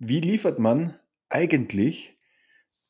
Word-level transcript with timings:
Wie 0.00 0.20
liefert 0.20 0.60
man 0.60 0.96
eigentlich 1.28 2.16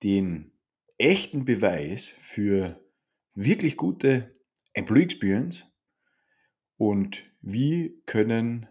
den 0.03 0.53
echten 0.99 1.47
Beweis 1.47 2.13
für 2.19 2.85
wirklich 3.35 3.79
gute 3.79 4.31
Employee 4.75 5.05
Experience 5.05 5.65
und 6.77 7.25
wie 7.41 8.03
können 8.05 8.69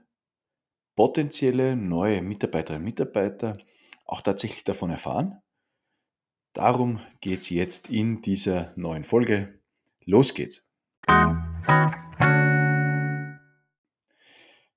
potenzielle 0.95 1.75
neue 1.75 2.21
Mitarbeiterinnen 2.21 2.83
und 2.83 2.85
Mitarbeiter 2.85 3.57
auch 4.05 4.21
tatsächlich 4.21 4.63
davon 4.63 4.91
erfahren? 4.91 5.41
Darum 6.53 6.99
geht 7.21 7.39
es 7.39 7.49
jetzt 7.49 7.89
in 7.89 8.21
dieser 8.21 8.71
neuen 8.75 9.03
Folge. 9.03 9.59
Los 10.05 10.35
geht's! 10.35 10.63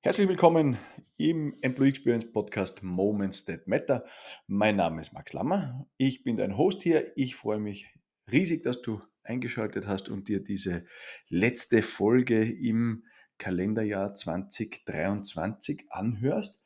Herzlich 0.00 0.28
willkommen 0.28 0.78
im 1.20 1.54
Employee 1.60 1.90
Experience 1.90 2.32
Podcast 2.32 2.82
Moments 2.82 3.44
That 3.44 3.68
Matter. 3.68 4.06
Mein 4.46 4.76
Name 4.76 5.02
ist 5.02 5.12
Max 5.12 5.34
Lammer. 5.34 5.86
Ich 5.98 6.24
bin 6.24 6.38
dein 6.38 6.56
Host 6.56 6.82
hier. 6.82 7.12
Ich 7.14 7.36
freue 7.36 7.58
mich 7.58 7.88
riesig, 8.32 8.62
dass 8.62 8.80
du 8.80 9.02
eingeschaltet 9.22 9.86
hast 9.86 10.08
und 10.08 10.28
dir 10.28 10.42
diese 10.42 10.86
letzte 11.28 11.82
Folge 11.82 12.42
im 12.42 13.04
Kalenderjahr 13.36 14.14
2023 14.14 15.88
anhörst. 15.90 16.62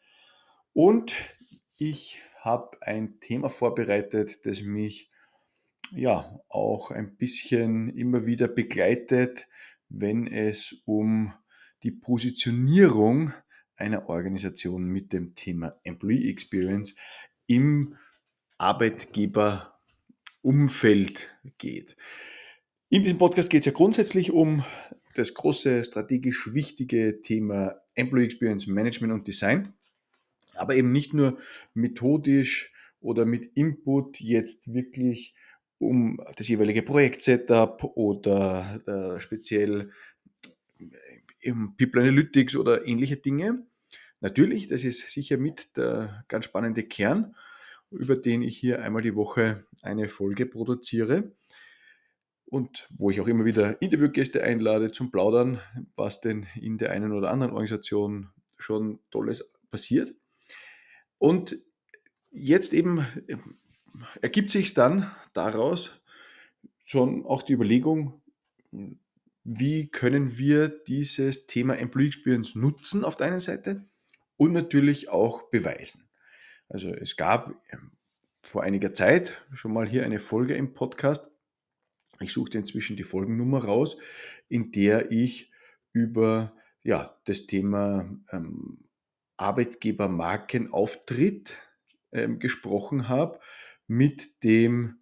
Und 0.72 1.16
ich 1.76 2.20
habe 2.38 2.80
ein 2.80 3.18
Thema 3.18 3.48
vorbereitet, 3.48 4.46
das 4.46 4.62
mich 4.62 5.10
ja 5.90 6.38
auch 6.48 6.92
ein 6.92 7.16
bisschen 7.16 7.88
immer 7.88 8.24
wieder 8.24 8.46
begleitet, 8.46 9.48
wenn 9.88 10.28
es 10.28 10.80
um 10.84 11.34
die 11.82 11.90
Positionierung 11.90 13.32
einer 13.76 14.08
Organisation 14.08 14.84
mit 14.84 15.12
dem 15.12 15.34
Thema 15.34 15.78
Employee 15.84 16.30
Experience 16.30 16.94
im 17.46 17.96
Arbeitgeberumfeld 18.58 21.32
geht. 21.58 21.96
In 22.88 23.02
diesem 23.02 23.18
Podcast 23.18 23.50
geht 23.50 23.60
es 23.60 23.66
ja 23.66 23.72
grundsätzlich 23.72 24.30
um 24.30 24.64
das 25.14 25.34
große 25.34 25.84
strategisch 25.84 26.54
wichtige 26.54 27.20
Thema 27.22 27.76
Employee 27.94 28.26
Experience 28.26 28.66
Management 28.66 29.12
und 29.12 29.26
Design, 29.26 29.72
aber 30.54 30.76
eben 30.76 30.92
nicht 30.92 31.14
nur 31.14 31.38
methodisch 31.74 32.72
oder 33.00 33.24
mit 33.24 33.50
Input 33.54 34.20
jetzt 34.20 34.72
wirklich 34.72 35.34
um 35.78 36.20
das 36.36 36.48
jeweilige 36.48 36.82
Projektsetup 36.82 37.84
oder 37.96 38.80
äh, 38.86 39.20
speziell 39.20 39.90
im 41.40 41.76
People 41.76 42.00
Analytics 42.00 42.56
oder 42.56 42.86
ähnliche 42.86 43.16
Dinge. 43.16 43.66
Natürlich, 44.24 44.68
das 44.68 44.84
ist 44.84 45.10
sicher 45.10 45.36
mit 45.36 45.76
der 45.76 46.24
ganz 46.28 46.46
spannende 46.46 46.82
Kern, 46.82 47.36
über 47.90 48.16
den 48.16 48.40
ich 48.40 48.56
hier 48.56 48.80
einmal 48.80 49.02
die 49.02 49.14
Woche 49.14 49.66
eine 49.82 50.08
Folge 50.08 50.46
produziere 50.46 51.36
und 52.46 52.88
wo 52.96 53.10
ich 53.10 53.20
auch 53.20 53.28
immer 53.28 53.44
wieder 53.44 53.82
Interviewgäste 53.82 54.42
einlade 54.42 54.90
zum 54.92 55.10
Plaudern, 55.10 55.60
was 55.94 56.22
denn 56.22 56.46
in 56.58 56.78
der 56.78 56.92
einen 56.92 57.12
oder 57.12 57.30
anderen 57.30 57.52
Organisation 57.52 58.30
schon 58.56 58.98
Tolles 59.10 59.52
passiert. 59.70 60.14
Und 61.18 61.58
jetzt 62.30 62.72
eben 62.72 63.06
ergibt 64.22 64.48
sich 64.48 64.72
dann 64.72 65.14
daraus 65.34 66.00
schon 66.86 67.26
auch 67.26 67.42
die 67.42 67.52
Überlegung, 67.52 68.22
wie 69.42 69.90
können 69.90 70.38
wir 70.38 70.70
dieses 70.70 71.46
Thema 71.46 71.76
Employee 71.76 72.06
Experience 72.06 72.54
nutzen 72.54 73.04
auf 73.04 73.16
der 73.16 73.26
einen 73.26 73.40
Seite 73.40 73.86
und 74.36 74.52
natürlich 74.52 75.08
auch 75.08 75.50
beweisen. 75.50 76.08
Also 76.68 76.90
es 76.90 77.16
gab 77.16 77.54
ähm, 77.70 77.92
vor 78.42 78.62
einiger 78.62 78.94
Zeit 78.94 79.42
schon 79.52 79.72
mal 79.72 79.88
hier 79.88 80.04
eine 80.04 80.20
Folge 80.20 80.54
im 80.54 80.74
Podcast. 80.74 81.32
Ich 82.20 82.32
suchte 82.32 82.58
inzwischen 82.58 82.96
die 82.96 83.04
Folgennummer 83.04 83.64
raus, 83.64 83.96
in 84.48 84.72
der 84.72 85.10
ich 85.10 85.50
über 85.92 86.54
ja, 86.82 87.18
das 87.24 87.46
Thema 87.46 88.10
ähm, 88.30 88.88
Arbeitgebermarkenauftritt 89.36 91.58
ähm, 92.12 92.38
gesprochen 92.38 93.08
habe 93.08 93.40
mit 93.86 94.42
dem 94.44 95.00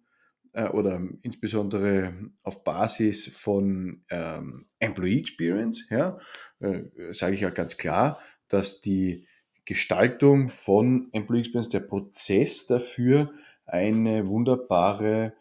äh, 0.53 0.69
oder 0.69 1.01
insbesondere 1.21 2.31
auf 2.43 2.63
Basis 2.63 3.27
von 3.27 4.05
ähm, 4.09 4.65
Employee 4.79 5.19
Experience, 5.19 5.85
ja, 5.89 6.17
äh, 6.59 6.83
sage 7.11 7.35
ich 7.35 7.41
ja 7.41 7.49
ganz 7.49 7.75
klar, 7.77 8.21
dass 8.47 8.81
die 8.81 9.27
Gestaltung 9.65 10.49
von 10.49 11.09
Employee 11.13 11.41
Experience, 11.41 11.69
der 11.69 11.81
Prozess 11.81 12.67
dafür 12.67 13.31
eine 13.65 14.27
wunderbare 14.27 15.33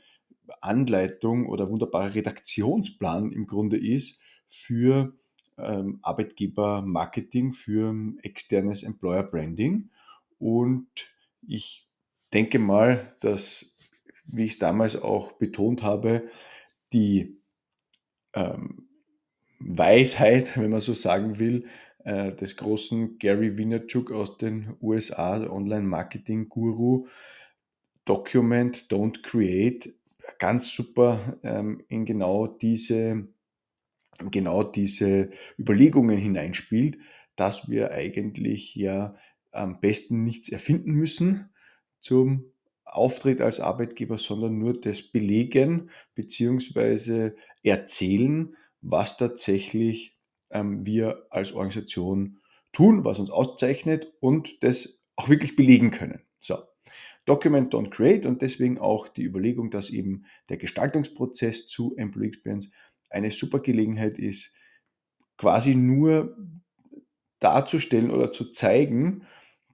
Anleitung 0.61 1.47
oder 1.47 1.71
wunderbare 1.71 2.15
Redaktionsplan 2.15 3.33
im 3.33 3.47
Grunde 3.47 3.79
ist 3.79 4.21
für 4.47 5.13
ähm, 5.59 5.99
Arbeitgeber-Marketing, 6.03 7.53
für 7.53 7.95
externes 8.23 8.83
Employer 8.83 9.25
Branding. 9.25 9.91
Und 10.39 10.89
ich 11.47 11.89
denke 12.33 12.59
mal, 12.59 13.09
dass 13.21 13.75
wie 14.25 14.45
ich 14.45 14.53
es 14.53 14.59
damals 14.59 15.01
auch 15.01 15.33
betont 15.33 15.83
habe, 15.83 16.29
die 16.93 17.41
ähm, 18.35 18.89
Weisheit, 19.59 20.57
wenn 20.57 20.71
man 20.71 20.81
so 20.81 20.93
sagen 20.93 21.39
will, 21.39 21.67
äh, 22.05 22.35
des 22.35 22.57
großen 22.57 23.19
Gary 23.19 23.59
Vaynerchuk 23.59 24.11
aus 24.11 24.39
den 24.39 24.77
USA, 24.81 25.39
Online-Marketing-Guru, 25.49 27.07
Document, 28.05 28.87
Don't 28.91 29.23
Create, 29.23 29.95
ganz 30.39 30.73
super 30.75 31.39
ähm, 31.43 31.85
in 31.89 32.05
genau 32.05 32.47
diese, 32.47 33.29
genau 34.31 34.65
diese 34.65 35.31
Überlegungen 35.59 36.19
hineinspielt, 36.19 36.99
dass 37.37 37.69
wir 37.69 37.93
eigentlich 37.93 38.75
ja 38.75 39.15
am 39.53 39.81
besten 39.81 40.25
nichts 40.25 40.49
erfinden 40.49 40.93
müssen 40.93 41.51
zum 42.01 42.53
Auftritt 42.85 43.41
als 43.41 43.61
Arbeitgeber, 43.61 44.19
sondern 44.19 44.59
nur 44.59 44.79
das 44.79 45.03
belegen 45.03 45.91
bzw. 46.15 47.33
erzählen, 47.63 48.57
was 48.81 49.17
tatsächlich 49.17 50.19
wir 50.55 51.27
als 51.31 51.53
Organisation 51.53 52.39
tun, 52.73 53.05
was 53.05 53.19
uns 53.19 53.31
auszeichnet 53.31 54.13
und 54.21 54.63
das 54.63 55.03
auch 55.17 55.29
wirklich 55.29 55.57
belegen 55.57 55.91
können. 55.91 56.23
So. 56.41 56.59
Document 57.25 57.73
don't 57.73 57.91
create 57.91 58.27
und 58.27 58.43
deswegen 58.43 58.79
auch 58.79 59.09
die 59.09 59.23
Überlegung, 59.23 59.71
dass 59.71 59.91
eben 59.91 60.25
der 60.49 60.57
Gestaltungsprozess 60.57 61.67
zu 61.67 61.95
Employee 61.97 62.29
Experience 62.29 62.73
eine 63.11 63.31
super 63.31 63.61
Gelegenheit 63.61 64.19
ist, 64.19 64.53
quasi 65.37 65.75
nur 65.75 66.37
darzustellen 67.39 68.11
oder 68.11 68.33
zu 68.33 68.51
zeigen, 68.51 69.25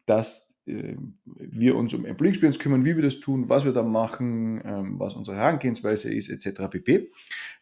dass 0.05 0.55
äh, 0.67 0.97
wir 1.25 1.77
uns 1.77 1.95
um 1.95 2.05
Employee 2.05 2.31
Experience 2.31 2.59
kümmern, 2.59 2.85
wie 2.85 2.97
wir 2.97 3.03
das 3.03 3.21
tun, 3.21 3.49
was 3.49 3.65
wir 3.65 3.73
da 3.73 3.83
machen, 3.83 4.61
ähm, 4.65 4.99
was 4.99 5.15
unsere 5.15 5.37
Herangehensweise 5.39 6.13
ist, 6.13 6.29
etc. 6.29 6.69
pp. 6.71 7.11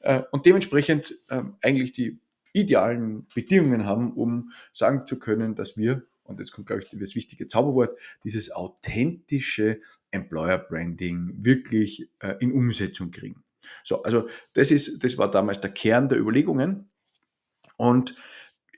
Äh, 0.00 0.22
und 0.32 0.46
dementsprechend 0.46 1.16
ähm, 1.30 1.56
eigentlich 1.60 1.92
die 1.92 2.18
idealen 2.56 3.26
Bedingungen 3.34 3.84
haben, 3.84 4.12
um 4.12 4.50
sagen 4.72 5.06
zu 5.06 5.18
können, 5.18 5.54
dass 5.54 5.76
wir, 5.76 6.06
und 6.24 6.40
jetzt 6.40 6.52
kommt, 6.52 6.66
glaube 6.66 6.82
ich, 6.82 6.88
das 6.88 7.14
wichtige 7.14 7.46
Zauberwort, 7.46 7.96
dieses 8.24 8.50
authentische 8.50 9.80
Employer 10.10 10.58
Branding 10.58 11.34
wirklich 11.44 12.08
äh, 12.20 12.34
in 12.40 12.52
Umsetzung 12.52 13.10
kriegen. 13.10 13.44
So, 13.84 14.02
also 14.02 14.28
das 14.54 14.70
ist, 14.70 15.04
das 15.04 15.18
war 15.18 15.30
damals 15.30 15.60
der 15.60 15.70
Kern 15.70 16.08
der 16.08 16.18
Überlegungen. 16.18 16.88
Und 17.76 18.14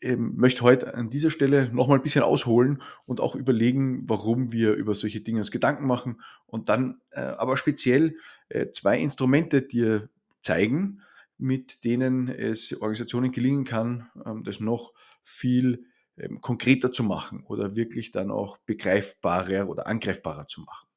ähm, 0.02 0.34
möchte 0.36 0.62
heute 0.62 0.94
an 0.94 1.10
dieser 1.10 1.30
Stelle 1.30 1.72
nochmal 1.72 1.98
ein 1.98 2.02
bisschen 2.02 2.22
ausholen 2.22 2.82
und 3.06 3.20
auch 3.20 3.36
überlegen, 3.36 4.08
warum 4.08 4.52
wir 4.52 4.74
über 4.74 4.94
solche 4.94 5.20
Dinge 5.20 5.38
uns 5.38 5.50
Gedanken 5.52 5.86
machen 5.86 6.20
und 6.46 6.69
dann 6.69 7.00
äh, 7.10 7.20
aber 7.20 7.56
speziell 7.56 8.16
äh, 8.48 8.70
zwei 8.70 8.98
Instrumente 8.98 9.62
dir 9.62 10.08
zeigen, 10.40 11.02
mit 11.38 11.85
denen 11.85 12.29
es 12.29 12.73
Organisationen 12.73 13.32
gelingen 13.32 13.64
kann, 13.64 14.11
ähm, 14.26 14.44
das 14.44 14.61
noch 14.61 14.93
viel 15.23 15.85
ähm, 16.17 16.40
konkreter 16.40 16.90
zu 16.90 17.05
machen 17.05 17.44
oder 17.44 17.76
wirklich 17.76 18.11
dann 18.11 18.31
auch 18.31 18.58
begreifbarer 18.58 19.69
oder 19.69 19.87
angreifbarer 19.87 20.46
zu 20.46 20.62
machen. 20.62 20.88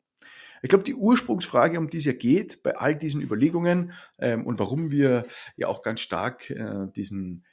Ich 0.64 0.70
glaube, 0.70 0.84
die 0.84 0.96
Ursprungsfrage, 0.96 1.80
um 1.80 1.90
die 1.90 1.98
es 1.98 2.06
ja 2.06 2.14
geht, 2.14 2.62
bei 2.64 2.76
all 2.76 2.96
diesen 2.96 3.22
Überlegungen 3.22 3.94
ähm, 4.20 4.46
und 4.46 4.60
warum 4.60 4.92
wir 4.92 5.26
ja 5.58 5.68
auch 5.68 5.82
ganz 5.82 6.02
stark 6.02 6.50
äh, 6.50 6.88
diesen 6.96 7.46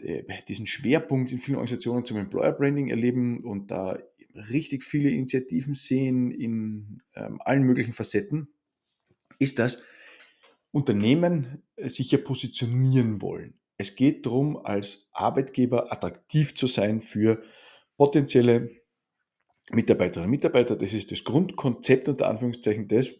äh, 0.00 0.24
diesen 0.48 0.66
Schwerpunkt 0.66 1.30
in 1.30 1.38
vielen 1.38 1.56
Organisationen 1.56 2.04
zum 2.04 2.18
Employer 2.18 2.52
Branding 2.52 2.88
erleben 2.88 3.42
und 3.42 3.70
da 3.70 3.98
richtig 4.34 4.84
viele 4.84 5.10
Initiativen 5.10 5.74
sehen 5.74 6.30
in 6.30 7.02
allen 7.12 7.64
möglichen 7.64 7.92
Facetten, 7.92 8.48
ist, 9.40 9.58
dass 9.58 9.82
Unternehmen 10.72 11.62
äh, 11.76 11.88
sich 11.88 12.10
ja 12.10 12.18
positionieren 12.18 13.22
wollen. 13.22 13.58
Es 13.76 13.96
geht 13.96 14.26
darum, 14.26 14.58
als 14.58 15.08
Arbeitgeber 15.12 15.92
attraktiv 15.92 16.54
zu 16.54 16.66
sein 16.66 17.00
für 17.00 17.42
potenzielle 17.96 18.70
Mitarbeiterinnen 19.72 20.26
und 20.26 20.30
Mitarbeiter, 20.30 20.76
das 20.76 20.92
ist 20.92 21.12
das 21.12 21.24
Grundkonzept 21.24 22.08
unter 22.08 22.28
Anführungszeichen 22.28 22.88
des, 22.88 23.14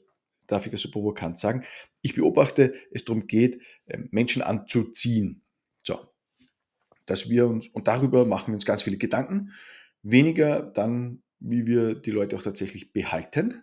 darf 0.46 0.66
ich 0.66 0.72
das 0.72 0.82
so 0.82 0.90
provokant 0.90 1.38
sagen, 1.38 1.64
ich 2.02 2.14
beobachte, 2.14 2.74
es 2.90 3.04
darum 3.04 3.26
geht, 3.26 3.62
ähm, 3.86 4.08
Menschen 4.10 4.42
anzuziehen. 4.42 5.42
So, 5.84 5.98
dass 7.06 7.30
wir 7.30 7.46
uns, 7.46 7.68
und 7.68 7.88
darüber 7.88 8.24
machen 8.24 8.48
wir 8.48 8.54
uns 8.54 8.66
ganz 8.66 8.82
viele 8.82 8.98
Gedanken, 8.98 9.52
weniger 10.02 10.62
dann, 10.62 11.22
wie 11.38 11.66
wir 11.66 11.94
die 11.94 12.10
Leute 12.10 12.36
auch 12.36 12.42
tatsächlich 12.42 12.92
behalten, 12.92 13.62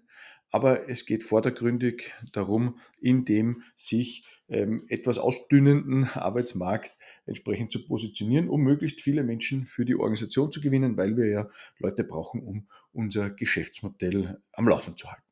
aber 0.51 0.89
es 0.89 1.05
geht 1.05 1.23
vordergründig 1.23 2.13
darum, 2.31 2.77
in 2.99 3.25
dem 3.25 3.63
sich 3.75 4.25
ähm, 4.49 4.85
etwas 4.87 5.17
ausdünnenden 5.17 6.05
Arbeitsmarkt 6.05 6.91
entsprechend 7.25 7.71
zu 7.71 7.85
positionieren, 7.85 8.47
um 8.47 8.61
möglichst 8.61 9.01
viele 9.01 9.23
Menschen 9.23 9.65
für 9.65 9.83
die 9.83 9.95
Organisation 9.95 10.51
zu 10.51 10.61
gewinnen, 10.61 10.95
weil 10.95 11.17
wir 11.17 11.27
ja 11.27 11.49
Leute 11.79 12.03
brauchen, 12.03 12.41
um 12.41 12.67
unser 12.93 13.29
Geschäftsmodell 13.29 14.41
am 14.53 14.67
Laufen 14.67 14.95
zu 14.95 15.09
halten. 15.09 15.23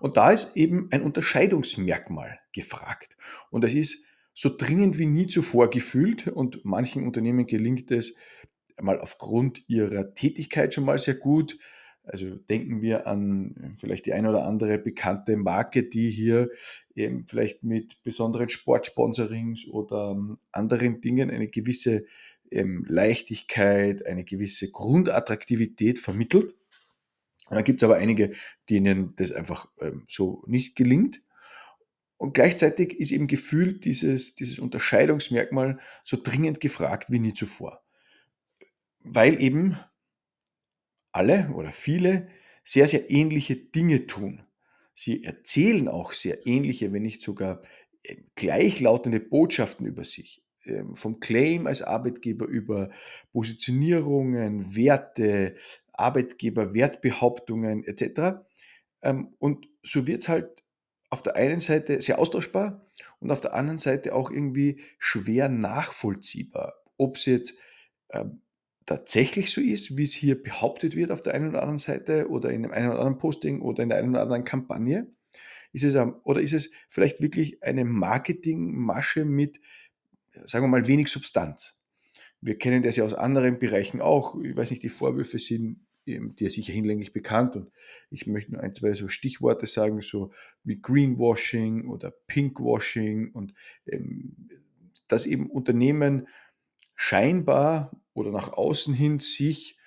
Und 0.00 0.16
da 0.16 0.32
ist 0.32 0.56
eben 0.56 0.88
ein 0.90 1.02
Unterscheidungsmerkmal 1.02 2.40
gefragt. 2.52 3.16
Und 3.50 3.62
das 3.62 3.74
ist 3.74 4.04
so 4.34 4.50
dringend 4.56 4.98
wie 4.98 5.06
nie 5.06 5.26
zuvor 5.26 5.70
gefühlt 5.70 6.26
und 6.26 6.64
manchen 6.64 7.04
Unternehmen 7.04 7.46
gelingt 7.46 7.90
es 7.90 8.14
mal 8.80 8.98
aufgrund 8.98 9.68
ihrer 9.68 10.14
Tätigkeit 10.14 10.74
schon 10.74 10.84
mal 10.84 10.98
sehr 10.98 11.14
gut, 11.14 11.58
also 12.10 12.34
denken 12.34 12.82
wir 12.82 13.06
an 13.06 13.54
äh, 13.56 13.76
vielleicht 13.76 14.06
die 14.06 14.12
eine 14.12 14.30
oder 14.30 14.44
andere 14.44 14.78
bekannte 14.78 15.36
Marke, 15.36 15.84
die 15.84 16.10
hier 16.10 16.50
eben 16.94 17.22
vielleicht 17.24 17.62
mit 17.62 18.02
besonderen 18.02 18.48
Sportsponsorings 18.48 19.68
oder 19.68 20.12
ähm, 20.12 20.38
anderen 20.50 21.00
Dingen 21.00 21.30
eine 21.30 21.48
gewisse 21.48 22.04
ähm, 22.50 22.84
Leichtigkeit, 22.88 24.06
eine 24.06 24.24
gewisse 24.24 24.70
Grundattraktivität 24.70 25.98
vermittelt. 25.98 26.56
Und 27.48 27.56
dann 27.56 27.64
gibt 27.64 27.82
es 27.82 27.84
aber 27.84 27.96
einige, 27.96 28.32
denen 28.68 29.14
das 29.16 29.30
einfach 29.30 29.68
ähm, 29.80 30.04
so 30.08 30.42
nicht 30.46 30.74
gelingt. 30.74 31.22
Und 32.16 32.34
gleichzeitig 32.34 32.98
ist 32.98 33.12
eben 33.12 33.28
gefühlt 33.28 33.84
dieses, 33.84 34.34
dieses 34.34 34.58
Unterscheidungsmerkmal 34.58 35.78
so 36.04 36.18
dringend 36.20 36.60
gefragt 36.60 37.10
wie 37.10 37.20
nie 37.20 37.34
zuvor. 37.34 37.82
Weil 39.02 39.40
eben 39.40 39.78
alle 41.12 41.50
oder 41.54 41.72
viele 41.72 42.28
sehr, 42.64 42.88
sehr 42.88 43.10
ähnliche 43.10 43.56
Dinge 43.56 44.06
tun. 44.06 44.42
Sie 44.94 45.24
erzählen 45.24 45.88
auch 45.88 46.12
sehr 46.12 46.46
ähnliche, 46.46 46.92
wenn 46.92 47.02
nicht 47.02 47.22
sogar 47.22 47.62
äh, 48.02 48.16
gleichlautende 48.34 49.20
Botschaften 49.20 49.86
über 49.86 50.04
sich. 50.04 50.44
Ähm, 50.64 50.94
vom 50.94 51.20
Claim 51.20 51.66
als 51.66 51.82
Arbeitgeber 51.82 52.46
über 52.46 52.90
Positionierungen, 53.32 54.76
Werte, 54.76 55.54
Arbeitgeber-Wertbehauptungen 55.92 57.84
etc. 57.84 58.42
Ähm, 59.02 59.34
und 59.38 59.68
so 59.82 60.06
wird 60.06 60.20
es 60.20 60.28
halt 60.28 60.62
auf 61.08 61.22
der 61.22 61.36
einen 61.36 61.60
Seite 61.60 62.00
sehr 62.00 62.18
austauschbar 62.18 62.86
und 63.18 63.30
auf 63.30 63.40
der 63.40 63.54
anderen 63.54 63.78
Seite 63.78 64.14
auch 64.14 64.30
irgendwie 64.30 64.80
schwer 64.98 65.48
nachvollziehbar. 65.48 66.74
Ob 66.96 67.16
es 67.16 67.24
jetzt 67.24 67.58
ähm, 68.10 68.42
tatsächlich 68.90 69.52
so 69.52 69.60
ist, 69.60 69.96
wie 69.96 70.02
es 70.02 70.12
hier 70.12 70.42
behauptet 70.42 70.96
wird 70.96 71.12
auf 71.12 71.20
der 71.20 71.34
einen 71.34 71.50
oder 71.50 71.60
anderen 71.60 71.78
Seite 71.78 72.28
oder 72.28 72.50
in 72.50 72.66
einem 72.66 72.90
oder 72.90 72.98
anderen 72.98 73.18
Posting 73.18 73.62
oder 73.62 73.84
in 73.84 73.88
der 73.88 73.98
einen 73.98 74.10
oder 74.10 74.22
anderen 74.22 74.42
Kampagne? 74.42 75.08
Ist 75.72 75.84
es, 75.84 75.94
oder 76.24 76.40
ist 76.40 76.54
es 76.54 76.72
vielleicht 76.88 77.22
wirklich 77.22 77.62
eine 77.62 77.84
Marketingmasche 77.84 79.24
mit, 79.24 79.60
sagen 80.44 80.64
wir 80.64 80.68
mal, 80.70 80.88
wenig 80.88 81.06
Substanz? 81.06 81.78
Wir 82.40 82.58
kennen 82.58 82.82
das 82.82 82.96
ja 82.96 83.04
aus 83.04 83.14
anderen 83.14 83.60
Bereichen 83.60 84.00
auch. 84.00 84.34
Ich 84.42 84.56
weiß 84.56 84.70
nicht, 84.70 84.82
die 84.82 84.88
Vorwürfe 84.88 85.38
sind 85.38 85.86
dir 86.04 86.50
sicher 86.50 86.72
hinlänglich 86.72 87.12
bekannt 87.12 87.54
und 87.54 87.70
ich 88.10 88.26
möchte 88.26 88.50
nur 88.50 88.60
ein, 88.60 88.74
zwei 88.74 88.94
so 88.94 89.06
Stichworte 89.06 89.66
sagen, 89.66 90.00
so 90.00 90.32
wie 90.64 90.80
Greenwashing 90.82 91.86
oder 91.86 92.10
Pinkwashing 92.26 93.30
und 93.30 93.54
ähm, 93.86 94.48
dass 95.06 95.26
eben 95.26 95.48
Unternehmen 95.48 96.26
scheinbar 97.00 97.98
oder 98.12 98.30
nach 98.30 98.52
außen 98.52 98.92
hin 98.92 99.20
sich 99.20 99.78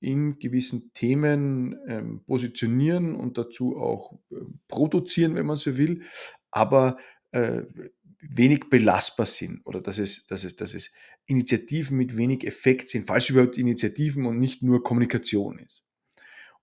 in 0.00 0.38
gewissen 0.38 0.92
Themen 0.92 1.78
ähm, 1.88 2.22
positionieren 2.26 3.14
und 3.14 3.38
dazu 3.38 3.78
auch 3.78 4.18
äh, 4.30 4.36
produzieren, 4.68 5.34
wenn 5.34 5.46
man 5.46 5.56
so 5.56 5.78
will, 5.78 6.02
aber 6.50 6.98
äh, 7.30 7.62
wenig 8.20 8.68
belastbar 8.68 9.24
sind 9.24 9.66
oder 9.66 9.80
dass 9.80 9.98
es, 9.98 10.26
dass, 10.26 10.44
es, 10.44 10.56
dass 10.56 10.74
es 10.74 10.92
Initiativen 11.24 11.96
mit 11.96 12.18
wenig 12.18 12.46
Effekt 12.46 12.90
sind, 12.90 13.06
falls 13.06 13.30
überhaupt 13.30 13.56
Initiativen 13.56 14.26
und 14.26 14.38
nicht 14.38 14.62
nur 14.62 14.82
Kommunikation 14.82 15.58
ist. 15.58 15.84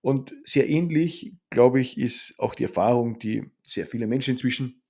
Und 0.02 0.32
sehr 0.44 0.68
ähnlich, 0.68 1.34
glaube 1.50 1.80
ich, 1.80 1.98
ist 1.98 2.38
auch 2.38 2.54
die 2.54 2.62
Erfahrung, 2.62 3.18
die 3.18 3.50
sehr 3.64 3.88
viele 3.88 4.06
Menschen 4.06 4.32
inzwischen 4.32 4.82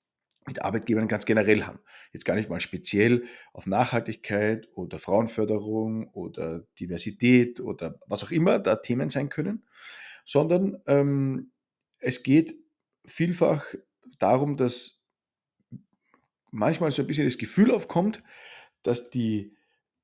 mit 0.47 0.63
Arbeitgebern 0.63 1.09
ganz 1.09 1.27
generell 1.27 1.65
haben. 1.65 1.81
Jetzt 2.13 2.25
gar 2.25 2.35
nicht 2.35 2.49
mal 2.49 2.61
speziell 2.61 3.25
auf 3.53 3.67
Nachhaltigkeit 3.67 4.69
oder 4.75 4.99
Frauenförderung 4.99 6.09
oder 6.11 6.65
Diversität 6.79 7.61
oder 7.61 7.99
was 8.07 8.25
auch 8.25 8.31
immer 8.31 8.59
da 8.59 8.77
Themen 8.77 9.11
sein 9.11 9.29
können, 9.29 9.67
sondern 10.25 10.83
ähm, 10.87 11.53
es 11.99 12.23
geht 12.23 12.57
vielfach 13.05 13.75
darum, 14.19 14.57
dass 14.57 15.03
manchmal 16.51 16.91
so 16.91 17.03
ein 17.03 17.07
bisschen 17.07 17.27
das 17.27 17.39
Gefühl 17.39 17.71
aufkommt, 17.71 18.23
dass 18.83 19.11
die 19.11 19.57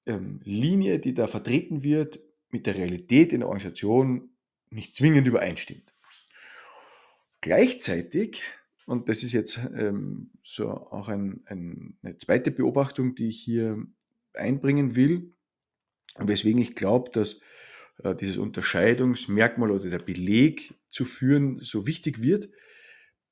ähm, 0.07 0.41
Linie, 0.45 0.99
die 0.99 1.15
da 1.15 1.27
vertreten 1.27 1.85
wird, 1.85 2.21
mit 2.51 2.67
der 2.67 2.77
Realität 2.77 3.33
in 3.33 3.41
der 3.41 3.49
Organisation 3.49 4.37
nicht 4.71 4.95
zwingend 4.97 5.27
übereinstimmt. 5.27 5.95
Gleichzeitig 7.41 8.43
und 8.87 9.09
das 9.09 9.23
ist 9.23 9.33
jetzt 9.33 9.61
ähm, 9.75 10.31
so 10.43 10.69
auch 10.69 11.09
ein, 11.09 11.43
ein, 11.47 11.97
eine 12.03 12.17
zweite 12.17 12.51
Beobachtung, 12.51 13.15
die 13.15 13.29
ich 13.29 13.41
hier 13.41 13.85
einbringen 14.35 14.97
will, 14.97 15.35
und 16.15 16.29
weswegen 16.29 16.61
ich 16.61 16.75
glaube, 16.75 17.11
dass 17.11 17.41
äh, 18.03 18.15
dieses 18.15 18.37
Unterscheidungsmerkmal 18.37 19.71
oder 19.71 19.89
der 19.89 19.99
Beleg 19.99 20.75
zu 20.89 21.05
führen 21.05 21.61
so 21.61 21.87
wichtig 21.87 22.23
wird, 22.23 22.49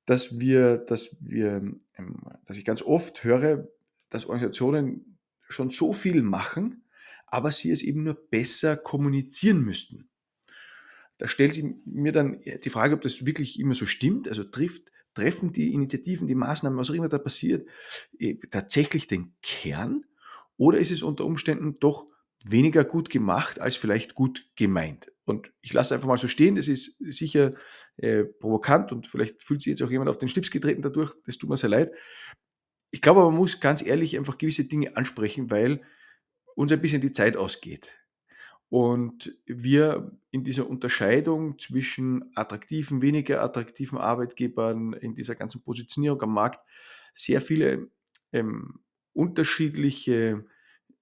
dass 0.07 0.41
wir, 0.41 0.79
dass 0.79 1.17
wir, 1.21 1.63
ähm, 1.97 2.23
dass 2.47 2.57
ich 2.57 2.65
ganz 2.65 2.83
oft 2.83 3.23
höre, 3.25 3.69
dass 4.09 4.25
Organisationen 4.25 5.19
schon 5.49 5.71
so 5.71 5.93
viel 5.93 6.23
machen, 6.23 6.85
aber 7.27 7.53
sie 7.53 7.71
es 7.71 7.83
eben 7.83 8.03
nur 8.03 8.15
besser 8.15 8.77
kommunizieren 8.77 9.63
müssten. 9.63 10.09
Da 11.19 11.29
stellt 11.29 11.53
sich 11.53 11.65
mir 11.85 12.13
dann 12.13 12.41
die 12.65 12.71
Frage, 12.71 12.95
ob 12.95 13.03
das 13.03 13.27
wirklich 13.27 13.61
immer 13.61 13.75
so 13.75 13.85
stimmt. 13.85 14.27
Also 14.27 14.43
trifft 14.43 14.91
treffen 15.15 15.53
die 15.53 15.73
Initiativen, 15.75 16.29
die 16.29 16.35
Maßnahmen, 16.35 16.79
was 16.79 16.91
auch 16.91 16.95
immer 16.95 17.09
da 17.09 17.19
passiert, 17.19 17.69
äh, 18.19 18.37
tatsächlich 18.51 19.07
den 19.07 19.35
Kern? 19.43 20.05
Oder 20.57 20.79
ist 20.79 20.91
es 20.91 21.03
unter 21.03 21.25
Umständen 21.25 21.79
doch 21.79 22.07
weniger 22.45 22.85
gut 22.85 23.11
gemacht 23.11 23.61
als 23.61 23.77
vielleicht 23.77 24.15
gut 24.15 24.47
gemeint? 24.57 25.11
Und 25.25 25.53
ich 25.61 25.73
lasse 25.73 25.95
einfach 25.95 26.09
mal 26.09 26.19
so 26.19 26.29
stehen, 26.29 26.57
das 26.57 26.69
ist 26.69 26.97
sicher 26.99 27.55
äh, 27.97 28.25
provokant 28.25 28.93
und 28.93 29.07
vielleicht 29.07 29.43
fühlt 29.43 29.61
sich 29.61 29.71
jetzt 29.71 29.83
auch 29.83 29.91
jemand 29.91 30.11
auf 30.11 30.19
den 30.19 30.29
Schlips 30.29 30.51
getreten 30.51 30.83
dadurch, 30.83 31.15
das 31.25 31.39
tut 31.39 31.49
mir 31.49 31.57
sehr 31.57 31.71
leid. 31.71 31.93
Ich 32.91 33.01
glaube 33.01 33.23
man 33.23 33.37
muss 33.37 33.61
ganz 33.61 33.83
ehrlich 33.83 34.17
einfach 34.19 34.39
gewisse 34.39 34.65
Dinge 34.65 34.97
ansprechen, 34.97 35.51
weil 35.51 35.83
uns 36.57 36.73
ein 36.73 36.81
bisschen 36.81 37.01
die 37.01 37.13
Zeit 37.13 37.37
ausgeht 37.37 37.97
und 38.71 39.37
wir 39.47 40.17
in 40.31 40.45
dieser 40.45 40.71
Unterscheidung 40.71 41.59
zwischen 41.59 42.31
attraktiven, 42.37 43.03
weniger 43.03 43.43
attraktiven 43.43 43.99
Arbeitgebern, 43.99 44.93
in 44.93 45.15
dieser 45.17 45.35
ganzen 45.35 45.61
Positionierung 45.61 46.23
am 46.23 46.33
Markt 46.33 46.61
sehr 47.13 47.41
viele 47.41 47.91
ähm, 48.33 48.81
unterschiedliche 49.13 50.45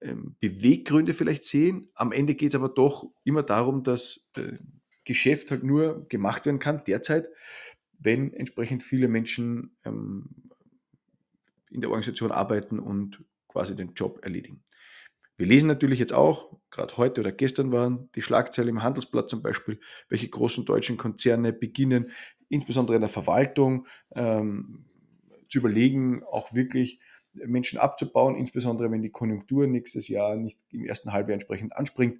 ähm, 0.01 0.35
Beweggründe 0.39 1.13
vielleicht 1.13 1.43
sehen. 1.43 1.89
Am 1.93 2.11
Ende 2.11 2.33
geht 2.33 2.49
es 2.49 2.55
aber 2.55 2.69
doch 2.69 3.05
immer 3.23 3.43
darum, 3.43 3.83
dass 3.83 4.27
äh, 4.35 4.57
Geschäft 5.05 5.51
halt 5.51 5.63
nur 5.63 6.07
gemacht 6.07 6.47
werden 6.47 6.59
kann, 6.59 6.83
derzeit, 6.85 7.29
wenn 7.99 8.33
entsprechend 8.33 8.81
viele 8.81 9.07
Menschen 9.07 9.77
ähm, 9.85 10.29
in 11.69 11.81
der 11.81 11.91
Organisation 11.91 12.31
arbeiten 12.31 12.79
und 12.79 13.23
quasi 13.47 13.75
den 13.75 13.93
Job 13.93 14.19
erledigen. 14.23 14.63
Wir 15.39 15.47
lesen 15.47 15.67
natürlich 15.67 15.99
jetzt 15.99 16.13
auch, 16.13 16.59
gerade 16.69 16.97
heute 16.97 17.21
oder 17.21 17.31
gestern 17.31 17.71
waren 17.71 18.09
die 18.13 18.21
Schlagzeilen 18.21 18.67
im 18.67 18.83
Handelsblatt 18.83 19.29
zum 19.29 19.41
Beispiel, 19.41 19.79
welche 20.09 20.27
großen 20.27 20.65
deutschen 20.65 20.97
Konzerne 20.97 21.53
beginnen, 21.53 22.11
insbesondere 22.49 22.95
in 22.95 23.01
der 23.01 23.09
Verwaltung, 23.09 23.87
ähm, 24.13 24.83
zu 25.47 25.59
überlegen, 25.59 26.25
auch 26.25 26.53
wirklich 26.53 26.99
Menschen 27.31 27.79
abzubauen, 27.79 28.35
insbesondere 28.35 28.91
wenn 28.91 29.01
die 29.01 29.11
Konjunktur 29.11 29.65
nächstes 29.65 30.09
Jahr 30.09 30.35
nicht 30.35 30.59
im 30.73 30.83
ersten 30.83 31.13
Halbjahr 31.13 31.35
entsprechend 31.35 31.73
anspringt, 31.73 32.19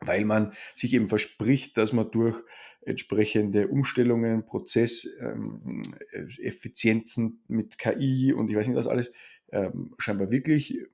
weil 0.00 0.24
man 0.24 0.54
sich 0.74 0.94
eben 0.94 1.10
verspricht, 1.10 1.76
dass 1.76 1.92
man 1.92 2.10
durch 2.12 2.42
entsprechende 2.80 3.68
Umstellungen, 3.68 4.46
Prozesseffizienzen 4.46 7.24
ähm, 7.26 7.40
mit 7.46 7.76
KI 7.76 8.32
und 8.32 8.48
ich 8.48 8.56
weiß 8.56 8.66
nicht 8.66 8.78
was 8.78 8.86
alles, 8.86 9.12
ähm, 9.52 9.94
scheinbar 9.98 10.30
wirklich 10.30 10.78
äh, 10.78 10.86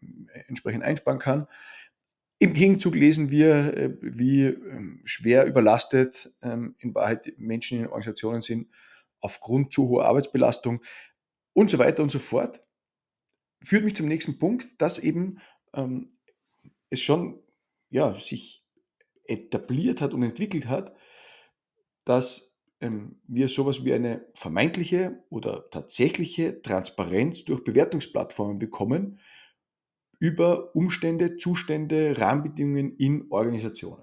entsprechend 0.48 0.84
einsparen 0.84 1.18
kann. 1.18 1.46
Im 2.40 2.52
Gegenzug 2.52 2.94
lesen 2.94 3.30
wir, 3.30 3.76
äh, 3.76 3.96
wie 4.00 4.44
ähm, 4.44 5.00
schwer 5.04 5.46
überlastet 5.46 6.32
ähm, 6.42 6.76
in 6.78 6.94
Wahrheit 6.94 7.32
Menschen 7.36 7.78
in 7.78 7.86
Organisationen 7.86 8.42
sind 8.42 8.68
aufgrund 9.20 9.72
zu 9.72 9.88
hoher 9.88 10.06
Arbeitsbelastung 10.06 10.82
und 11.52 11.70
so 11.70 11.78
weiter 11.78 12.02
und 12.02 12.10
so 12.10 12.20
fort. 12.20 12.62
Führt 13.60 13.84
mich 13.84 13.96
zum 13.96 14.06
nächsten 14.06 14.38
Punkt, 14.38 14.80
dass 14.80 14.98
eben 14.98 15.40
ähm, 15.74 16.16
es 16.90 17.00
schon 17.00 17.42
ja, 17.90 18.18
sich 18.20 18.64
etabliert 19.24 20.00
hat 20.00 20.14
und 20.14 20.22
entwickelt 20.22 20.68
hat, 20.68 20.94
dass 22.04 22.57
ähm, 22.80 23.20
wir 23.26 23.48
sowas 23.48 23.84
wie 23.84 23.92
eine 23.92 24.26
vermeintliche 24.34 25.22
oder 25.30 25.68
tatsächliche 25.70 26.62
Transparenz 26.62 27.44
durch 27.44 27.64
Bewertungsplattformen 27.64 28.58
bekommen 28.58 29.18
über 30.20 30.74
Umstände, 30.74 31.36
Zustände, 31.36 32.18
Rahmenbedingungen 32.18 32.96
in 32.96 33.26
Organisationen. 33.30 34.02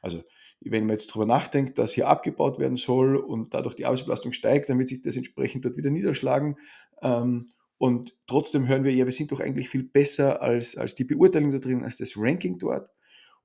Also 0.00 0.22
wenn 0.60 0.86
man 0.86 0.96
jetzt 0.96 1.10
darüber 1.10 1.26
nachdenkt, 1.26 1.78
dass 1.78 1.92
hier 1.92 2.08
abgebaut 2.08 2.58
werden 2.58 2.76
soll 2.76 3.16
und 3.16 3.54
dadurch 3.54 3.74
die 3.74 3.84
Arbeitsbelastung 3.84 4.32
steigt, 4.32 4.68
dann 4.68 4.78
wird 4.78 4.88
sich 4.88 5.02
das 5.02 5.16
entsprechend 5.16 5.64
dort 5.64 5.76
wieder 5.76 5.90
niederschlagen. 5.90 6.56
Ähm, 7.02 7.46
und 7.78 8.14
trotzdem 8.28 8.68
hören 8.68 8.84
wir 8.84 8.94
ja, 8.94 9.04
wir 9.04 9.12
sind 9.12 9.32
doch 9.32 9.40
eigentlich 9.40 9.68
viel 9.68 9.82
besser 9.82 10.40
als, 10.40 10.76
als 10.76 10.94
die 10.94 11.04
Beurteilung 11.04 11.50
da 11.50 11.58
drin, 11.58 11.82
als 11.82 11.96
das 11.98 12.16
Ranking 12.16 12.58
dort. 12.58 12.88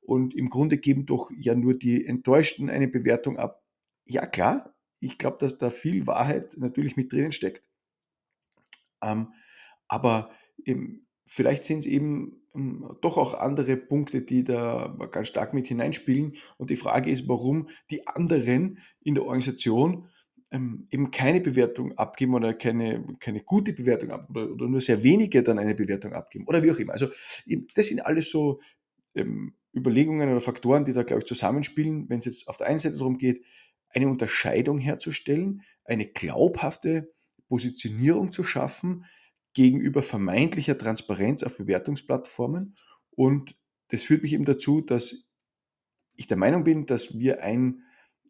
Und 0.02 0.36
im 0.36 0.50
Grunde 0.50 0.78
geben 0.78 1.08
doch 1.08 1.32
ja 1.36 1.56
nur 1.56 1.74
die 1.74 2.06
Enttäuschten 2.06 2.70
eine 2.70 2.88
Bewertung 2.88 3.38
ab. 3.38 3.64
Ja 4.08 4.26
klar, 4.26 4.74
ich 5.00 5.18
glaube, 5.18 5.38
dass 5.40 5.58
da 5.58 5.70
viel 5.70 6.08
Wahrheit 6.08 6.56
natürlich 6.58 6.98
mit 6.98 7.12
drinnen 7.12 7.32
steckt. 7.32 7.64
Ähm, 9.02 9.34
aber 9.88 10.32
eben, 10.66 11.08
vielleicht 11.26 11.64
sind 11.64 11.80
es 11.80 11.86
eben 11.86 12.42
doch 13.02 13.18
auch 13.18 13.36
andere 13.36 13.78
Punkte, 13.78 14.22
die 14.22 14.44
da 14.44 14.98
ganz 15.12 15.28
stark 15.28 15.54
mit 15.54 15.68
hineinspielen. 15.68 16.36
Und 16.58 16.70
die 16.70 16.76
Frage 16.76 17.12
ist, 17.12 17.28
warum 17.28 17.70
die 17.92 18.08
anderen 18.08 18.80
in 19.02 19.14
der 19.16 19.26
Organisation 19.26 20.10
ähm, 20.50 20.88
eben 20.90 21.12
keine 21.12 21.42
Bewertung 21.42 21.98
abgeben 21.98 22.34
oder 22.34 22.54
keine, 22.54 23.06
keine 23.20 23.42
gute 23.42 23.74
Bewertung 23.74 24.12
abgeben 24.12 24.36
oder, 24.36 24.54
oder, 24.54 24.68
nur 24.68 24.82
sehr 24.82 25.04
wenige 25.04 25.44
dann 25.44 25.60
eine 25.60 25.76
Bewertung 25.76 26.14
abgeben 26.14 26.46
oder 26.48 26.64
wie 26.64 26.72
auch 26.72 26.80
immer. 26.80 26.94
Also 26.94 27.08
das 27.76 27.88
sind 27.88 28.06
alles 28.06 28.32
so 28.32 28.60
ähm, 29.14 29.54
Überlegungen 29.76 30.32
oder 30.32 30.42
Faktoren, 30.42 30.86
die 30.86 30.94
da, 30.94 31.04
glaube 31.04 31.20
ich, 31.20 31.26
zusammenspielen, 31.26 32.10
wenn 32.10 32.20
es 32.20 32.26
jetzt 32.26 32.48
auf 32.48 32.58
der 32.58 32.68
einen 32.68 32.80
Seite 32.80 32.98
darum 32.98 33.18
geht, 33.18 33.44
eine 33.90 34.08
Unterscheidung 34.08 34.78
herzustellen, 34.78 35.62
eine 35.84 36.06
glaubhafte 36.06 37.14
Positionierung 37.48 38.32
zu 38.32 38.44
schaffen 38.44 39.06
gegenüber 39.54 40.04
vermeintlicher 40.04 40.78
Transparenz 40.78 41.44
auf 41.44 41.58
Bewertungsplattformen. 41.58 42.76
Und 43.12 43.56
das 43.90 44.04
führt 44.04 44.22
mich 44.24 44.34
eben 44.34 44.46
dazu, 44.46 44.82
dass 44.82 45.30
ich 46.16 46.28
der 46.28 46.38
Meinung 46.38 46.64
bin, 46.64 46.86
dass 46.86 47.18
wir 47.18 47.44
ein 47.44 47.84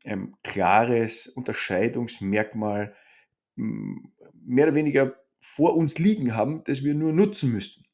ähm, 0.03 0.35
klares 0.43 1.27
Unterscheidungsmerkmal 1.27 2.95
mehr 3.55 4.67
oder 4.67 4.75
weniger 4.75 5.15
vor 5.39 5.75
uns 5.75 5.97
liegen 5.97 6.35
haben, 6.35 6.63
das 6.65 6.83
wir 6.83 6.93
nur 6.93 7.11
nutzen 7.11 7.51
müssten. 7.51 7.85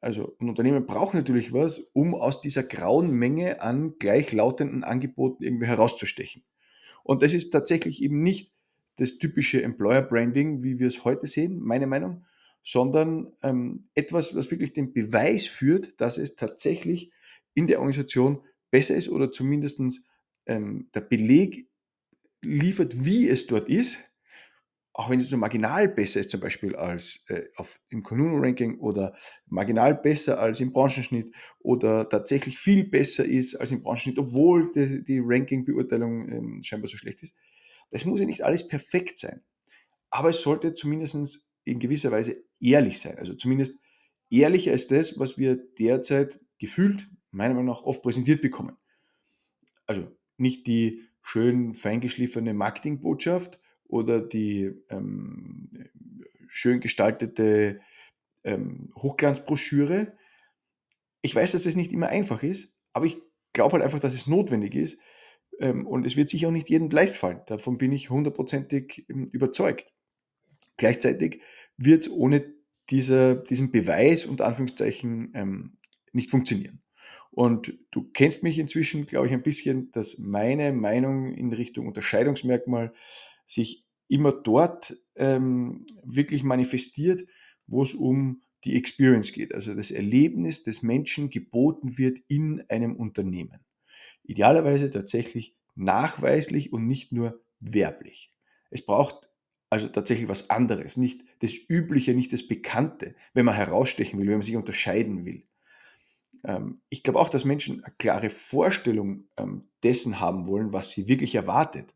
Also 0.00 0.36
ein 0.40 0.48
Unternehmen 0.48 0.86
braucht 0.86 1.14
natürlich 1.14 1.52
was, 1.52 1.78
um 1.78 2.14
aus 2.14 2.40
dieser 2.40 2.64
grauen 2.64 3.12
Menge 3.12 3.62
an 3.62 3.98
gleichlautenden 3.98 4.82
Angeboten 4.82 5.44
irgendwie 5.44 5.66
herauszustechen. 5.66 6.44
Und 7.04 7.22
das 7.22 7.32
ist 7.32 7.50
tatsächlich 7.50 8.02
eben 8.02 8.22
nicht 8.22 8.52
das 8.96 9.18
typische 9.18 9.62
Employer 9.62 10.02
Branding, 10.02 10.62
wie 10.62 10.78
wir 10.78 10.86
es 10.86 11.04
heute 11.04 11.26
sehen, 11.26 11.60
meine 11.60 11.86
Meinung, 11.86 12.24
sondern 12.62 13.32
ähm, 13.42 13.88
etwas, 13.94 14.36
was 14.36 14.50
wirklich 14.50 14.72
den 14.72 14.92
Beweis 14.92 15.46
führt, 15.46 16.00
dass 16.00 16.18
es 16.18 16.36
tatsächlich 16.36 17.10
in 17.54 17.66
der 17.66 17.78
Organisation 17.78 18.42
besser 18.70 18.94
ist 18.94 19.08
oder 19.08 19.30
zumindest 19.30 19.80
ähm, 20.46 20.88
der 20.94 21.00
Beleg 21.00 21.68
liefert, 22.42 23.04
wie 23.04 23.28
es 23.28 23.46
dort 23.46 23.68
ist, 23.68 24.00
auch 24.94 25.08
wenn 25.08 25.18
es 25.18 25.30
so 25.30 25.36
marginal 25.36 25.88
besser 25.88 26.20
ist, 26.20 26.30
zum 26.30 26.40
Beispiel 26.40 26.76
als 26.76 27.24
äh, 27.28 27.44
auf, 27.56 27.80
im 27.88 28.02
Konuno-Ranking 28.02 28.78
oder 28.78 29.16
marginal 29.46 29.94
besser 29.94 30.38
als 30.38 30.60
im 30.60 30.72
Branchenschnitt 30.72 31.34
oder 31.60 32.08
tatsächlich 32.08 32.58
viel 32.58 32.84
besser 32.84 33.24
ist 33.24 33.54
als 33.54 33.70
im 33.70 33.82
Branchenschnitt, 33.82 34.18
obwohl 34.18 34.70
die, 34.72 35.02
die 35.02 35.20
Ranking-Beurteilung 35.24 36.28
ähm, 36.28 36.60
scheinbar 36.62 36.88
so 36.88 36.98
schlecht 36.98 37.22
ist. 37.22 37.34
Das 37.90 38.04
muss 38.04 38.20
ja 38.20 38.26
nicht 38.26 38.42
alles 38.42 38.68
perfekt 38.68 39.18
sein. 39.18 39.42
Aber 40.10 40.28
es 40.28 40.42
sollte 40.42 40.74
zumindest 40.74 41.40
in 41.64 41.78
gewisser 41.78 42.10
Weise 42.10 42.44
ehrlich 42.60 43.00
sein. 43.00 43.18
Also 43.18 43.34
zumindest 43.34 43.80
ehrlicher 44.30 44.72
als 44.72 44.88
das, 44.88 45.18
was 45.18 45.38
wir 45.38 45.56
derzeit 45.56 46.38
gefühlt, 46.58 47.08
meiner 47.30 47.54
Meinung 47.54 47.74
nach, 47.74 47.82
oft 47.82 48.02
präsentiert 48.02 48.42
bekommen. 48.42 48.76
Also 49.86 50.10
nicht 50.36 50.66
die 50.66 51.02
schön 51.22 51.72
feingeschliffene 51.72 52.52
Marketingbotschaft 52.52 53.58
oder 53.92 54.20
die 54.22 54.72
ähm, 54.88 55.68
schön 56.48 56.80
gestaltete 56.80 57.80
ähm, 58.42 58.90
Hochglanzbroschüre. 58.96 60.16
Ich 61.20 61.34
weiß, 61.34 61.52
dass 61.52 61.66
es 61.66 61.76
nicht 61.76 61.92
immer 61.92 62.08
einfach 62.08 62.42
ist, 62.42 62.74
aber 62.94 63.04
ich 63.04 63.18
glaube 63.52 63.74
halt 63.74 63.84
einfach, 63.84 64.00
dass 64.00 64.14
es 64.14 64.26
notwendig 64.26 64.74
ist. 64.74 64.98
Ähm, 65.60 65.86
und 65.86 66.06
es 66.06 66.16
wird 66.16 66.30
sicher 66.30 66.48
auch 66.48 66.52
nicht 66.52 66.70
jedem 66.70 66.88
leicht 66.88 67.14
fallen. 67.14 67.42
Davon 67.46 67.76
bin 67.76 67.92
ich 67.92 68.08
hundertprozentig 68.08 69.04
ähm, 69.10 69.26
überzeugt. 69.30 69.92
Gleichzeitig 70.78 71.42
wird 71.76 72.06
es 72.06 72.10
ohne 72.10 72.50
dieser, 72.88 73.34
diesen 73.34 73.72
Beweis 73.72 74.24
unter 74.24 74.46
Anführungszeichen 74.46 75.32
ähm, 75.34 75.76
nicht 76.12 76.30
funktionieren. 76.30 76.82
Und 77.30 77.78
du 77.90 78.10
kennst 78.12 78.42
mich 78.42 78.58
inzwischen, 78.58 79.04
glaube 79.04 79.26
ich, 79.26 79.34
ein 79.34 79.42
bisschen, 79.42 79.90
dass 79.90 80.16
meine 80.18 80.72
Meinung 80.72 81.34
in 81.34 81.52
Richtung 81.52 81.86
Unterscheidungsmerkmal 81.86 82.92
sich 83.52 83.84
immer 84.08 84.32
dort 84.32 84.96
ähm, 85.16 85.86
wirklich 86.04 86.42
manifestiert, 86.42 87.24
wo 87.66 87.82
es 87.82 87.94
um 87.94 88.42
die 88.64 88.76
Experience 88.76 89.32
geht, 89.32 89.54
also 89.54 89.74
das 89.74 89.90
Erlebnis 89.90 90.62
des 90.62 90.82
Menschen 90.82 91.30
geboten 91.30 91.98
wird 91.98 92.18
in 92.28 92.62
einem 92.68 92.94
Unternehmen. 92.94 93.64
Idealerweise 94.22 94.90
tatsächlich 94.90 95.56
nachweislich 95.74 96.72
und 96.72 96.86
nicht 96.86 97.12
nur 97.12 97.42
werblich. 97.58 98.32
Es 98.70 98.84
braucht 98.84 99.28
also 99.70 99.88
tatsächlich 99.88 100.28
was 100.28 100.50
anderes, 100.50 100.96
nicht 100.96 101.24
das 101.40 101.54
Übliche, 101.68 102.14
nicht 102.14 102.32
das 102.32 102.46
Bekannte, 102.46 103.14
wenn 103.32 103.46
man 103.46 103.54
herausstechen 103.54 104.20
will, 104.20 104.26
wenn 104.26 104.34
man 104.34 104.42
sich 104.42 104.56
unterscheiden 104.56 105.24
will. 105.24 105.46
Ähm, 106.44 106.82
ich 106.90 107.02
glaube 107.02 107.18
auch, 107.18 107.30
dass 107.30 107.46
Menschen 107.46 107.82
eine 107.82 107.94
klare 107.96 108.28
Vorstellung 108.28 109.24
ähm, 109.38 109.68
dessen 109.82 110.20
haben 110.20 110.46
wollen, 110.46 110.74
was 110.74 110.90
sie 110.90 111.08
wirklich 111.08 111.34
erwartet. 111.34 111.94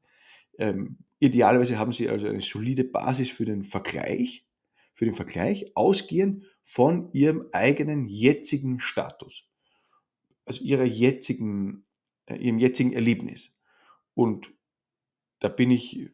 Idealerweise 1.19 1.79
haben 1.79 1.93
sie 1.93 2.09
also 2.09 2.27
eine 2.27 2.43
solide 2.43 2.85
Basis 2.85 3.31
für 3.31 3.45
den 3.45 3.63
Vergleich, 3.63 4.47
für 4.93 5.07
den 5.07 5.15
Vergleich, 5.15 5.77
ausgehend 5.77 6.45
von 6.63 7.11
ihrem 7.13 7.49
eigenen 7.53 8.07
jetzigen 8.07 8.81
Status, 8.81 9.49
also 10.45 10.63
ihrer 10.63 10.85
jetzigen, 10.85 11.87
äh, 12.27 12.37
ihrem 12.37 12.59
jetzigen 12.59 12.93
Erlebnis. 12.93 13.59
Und 14.15 14.53
da 15.39 15.49
bin 15.49 15.71
ich 15.71 16.11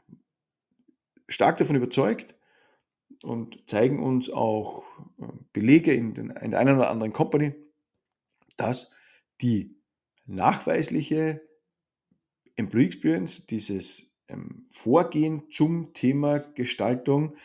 stark 1.29 1.57
davon 1.57 1.77
überzeugt 1.77 2.37
und 3.23 3.69
zeigen 3.69 4.01
uns 4.03 4.31
auch 4.31 4.85
äh, 5.19 5.27
Belege 5.53 5.95
in, 5.95 6.15
den, 6.15 6.31
in 6.31 6.53
der 6.53 6.61
einen 6.61 6.77
oder 6.77 6.91
anderen 6.91 7.13
Company, 7.13 7.55
dass 8.57 8.95
die 9.41 9.81
nachweisliche 10.27 11.43
Employee 12.57 12.87
Experience, 12.87 13.47
dieses 13.47 14.12
Vorgehen 14.71 15.45
zum 15.51 15.93
Thema 15.95 16.39
Gestaltung 16.39 17.37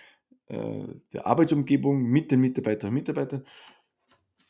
äh, 0.47 0.83
der 1.13 1.25
Arbeitsumgebung 1.25 2.03
mit 2.03 2.31
den 2.31 2.41
Mitarbeiterinnen 2.41 2.97
und 2.97 3.01
Mitarbeitern 3.01 3.45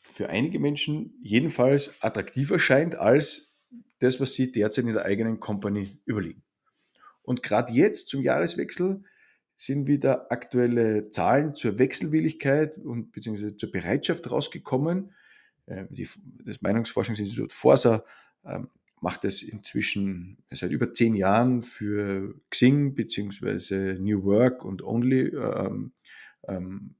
für 0.02 0.28
einige 0.28 0.58
Menschen 0.58 1.18
jedenfalls 1.22 2.02
attraktiver 2.02 2.58
scheint 2.58 2.94
als 2.94 3.56
das, 3.98 4.20
was 4.20 4.34
sie 4.34 4.52
derzeit 4.52 4.84
in 4.84 4.92
der 4.92 5.04
eigenen 5.04 5.40
Company 5.40 5.88
überlegen. 6.06 6.42
Und 7.22 7.42
gerade 7.42 7.72
jetzt 7.72 8.08
zum 8.08 8.22
Jahreswechsel 8.22 9.02
sind 9.56 9.86
wieder 9.86 10.30
aktuelle 10.30 11.10
Zahlen 11.10 11.54
zur 11.54 11.78
Wechselwilligkeit 11.78 12.78
und 12.78 13.12
beziehungsweise 13.12 13.56
zur 13.56 13.70
Bereitschaft 13.70 14.30
rausgekommen. 14.30 15.12
Äh, 15.66 15.86
die, 15.90 16.08
das 16.44 16.62
Meinungsforschungsinstitut 16.62 17.52
Forsa 17.52 18.04
macht 19.00 19.24
es 19.24 19.42
inzwischen 19.42 20.38
seit 20.50 20.70
über 20.70 20.92
zehn 20.92 21.14
Jahren 21.14 21.62
für 21.62 22.34
Xing 22.50 22.94
beziehungsweise 22.94 23.96
New 24.00 24.24
Work 24.24 24.64
und 24.64 24.82
Only, 24.82 25.28
ähm, 25.28 25.92
ähm, 26.46 26.94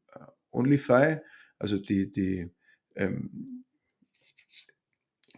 OnlyFi, 0.50 1.18
also 1.58 1.78
die, 1.78 2.10
die 2.10 2.50
ähm, 2.94 3.64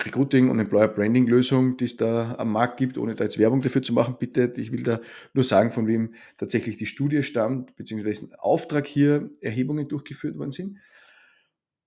Recruiting- 0.04 0.48
und 0.48 0.58
Employer-Branding-Lösung, 0.58 1.76
die 1.76 1.84
es 1.84 1.96
da 1.96 2.34
am 2.38 2.52
Markt 2.52 2.78
gibt, 2.78 2.96
ohne 2.96 3.14
da 3.14 3.24
jetzt 3.24 3.38
Werbung 3.38 3.60
dafür 3.60 3.82
zu 3.82 3.92
machen, 3.92 4.16
bitte. 4.18 4.52
Ich 4.56 4.72
will 4.72 4.82
da 4.82 5.00
nur 5.34 5.44
sagen, 5.44 5.70
von 5.70 5.86
wem 5.86 6.14
tatsächlich 6.36 6.76
die 6.76 6.86
Studie 6.86 7.22
stammt, 7.22 7.76
beziehungsweise 7.76 8.30
Auftrag 8.38 8.86
hier 8.86 9.30
Erhebungen 9.40 9.88
durchgeführt 9.88 10.38
worden 10.38 10.52
sind. 10.52 10.78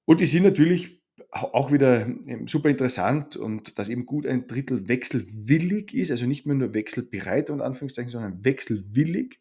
Und 0.05 0.19
die 0.19 0.25
sind 0.25 0.43
natürlich 0.43 1.02
auch 1.33 1.71
wieder 1.71 2.05
ähm, 2.05 2.47
super 2.47 2.69
interessant 2.69 3.35
und 3.35 3.79
dass 3.79 3.89
eben 3.89 4.05
gut 4.05 4.27
ein 4.27 4.47
Drittel 4.47 4.87
wechselwillig 4.87 5.93
ist, 5.93 6.11
also 6.11 6.25
nicht 6.25 6.45
mehr 6.45 6.55
nur 6.55 6.73
wechselbereit 6.73 7.49
und 7.49 7.61
Anführungszeichen, 7.61 8.11
sondern 8.11 8.45
wechselwillig. 8.45 9.39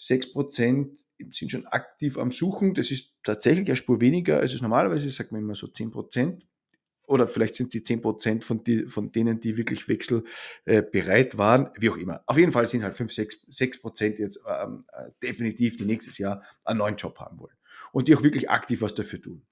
6% 0.00 0.96
sind 1.30 1.50
schon 1.50 1.66
aktiv 1.66 2.16
am 2.18 2.30
Suchen. 2.30 2.74
Das 2.74 2.90
ist 2.90 3.16
tatsächlich 3.24 3.68
eine 3.68 3.76
Spur 3.76 4.00
weniger, 4.00 4.38
als 4.38 4.54
es 4.54 4.62
normalerweise 4.62 5.10
sagt 5.10 5.32
man 5.32 5.42
immer 5.42 5.54
so 5.54 5.66
10%. 5.66 6.40
Oder 7.06 7.26
vielleicht 7.26 7.54
sind 7.54 7.74
es 7.74 7.82
die 7.82 7.96
10% 7.96 8.42
von, 8.42 8.62
die, 8.64 8.86
von 8.86 9.10
denen, 9.10 9.40
die 9.40 9.56
wirklich 9.56 9.88
wechselbereit 9.88 11.34
äh, 11.34 11.38
waren, 11.38 11.70
wie 11.78 11.90
auch 11.90 11.96
immer. 11.96 12.22
Auf 12.26 12.36
jeden 12.36 12.52
Fall 12.52 12.66
sind 12.66 12.84
halt 12.84 12.94
5, 12.94 13.12
6, 13.12 13.46
6% 13.50 14.18
jetzt 14.18 14.40
ähm, 14.46 14.84
äh, 14.92 15.10
definitiv, 15.22 15.76
die 15.76 15.86
nächstes 15.86 16.18
Jahr 16.18 16.42
einen 16.64 16.78
neuen 16.78 16.96
Job 16.96 17.18
haben 17.18 17.38
wollen. 17.40 17.56
Und 17.92 18.08
die 18.08 18.14
auch 18.14 18.22
wirklich 18.22 18.50
aktiv 18.50 18.82
was 18.82 18.94
dafür 18.94 19.20
tun. 19.22 19.42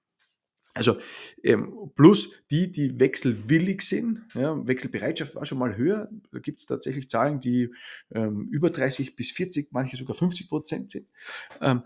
Also 0.77 0.97
ähm, 1.43 1.91
plus 1.95 2.31
die, 2.51 2.71
die 2.71 2.99
wechselwillig 2.99 3.81
sind, 3.81 4.21
ja, 4.33 4.55
Wechselbereitschaft 4.67 5.35
war 5.35 5.45
schon 5.45 5.57
mal 5.57 5.75
höher. 5.75 6.09
Da 6.31 6.39
gibt 6.39 6.59
es 6.59 6.65
tatsächlich 6.65 7.09
Zahlen, 7.09 7.39
die 7.39 7.73
ähm, 8.11 8.47
über 8.51 8.69
30 8.69 9.15
bis 9.15 9.31
40, 9.31 9.69
manche 9.71 9.97
sogar 9.97 10.15
50 10.15 10.47
Prozent 10.47 10.91
sind. 10.91 11.07
Ähm, 11.61 11.83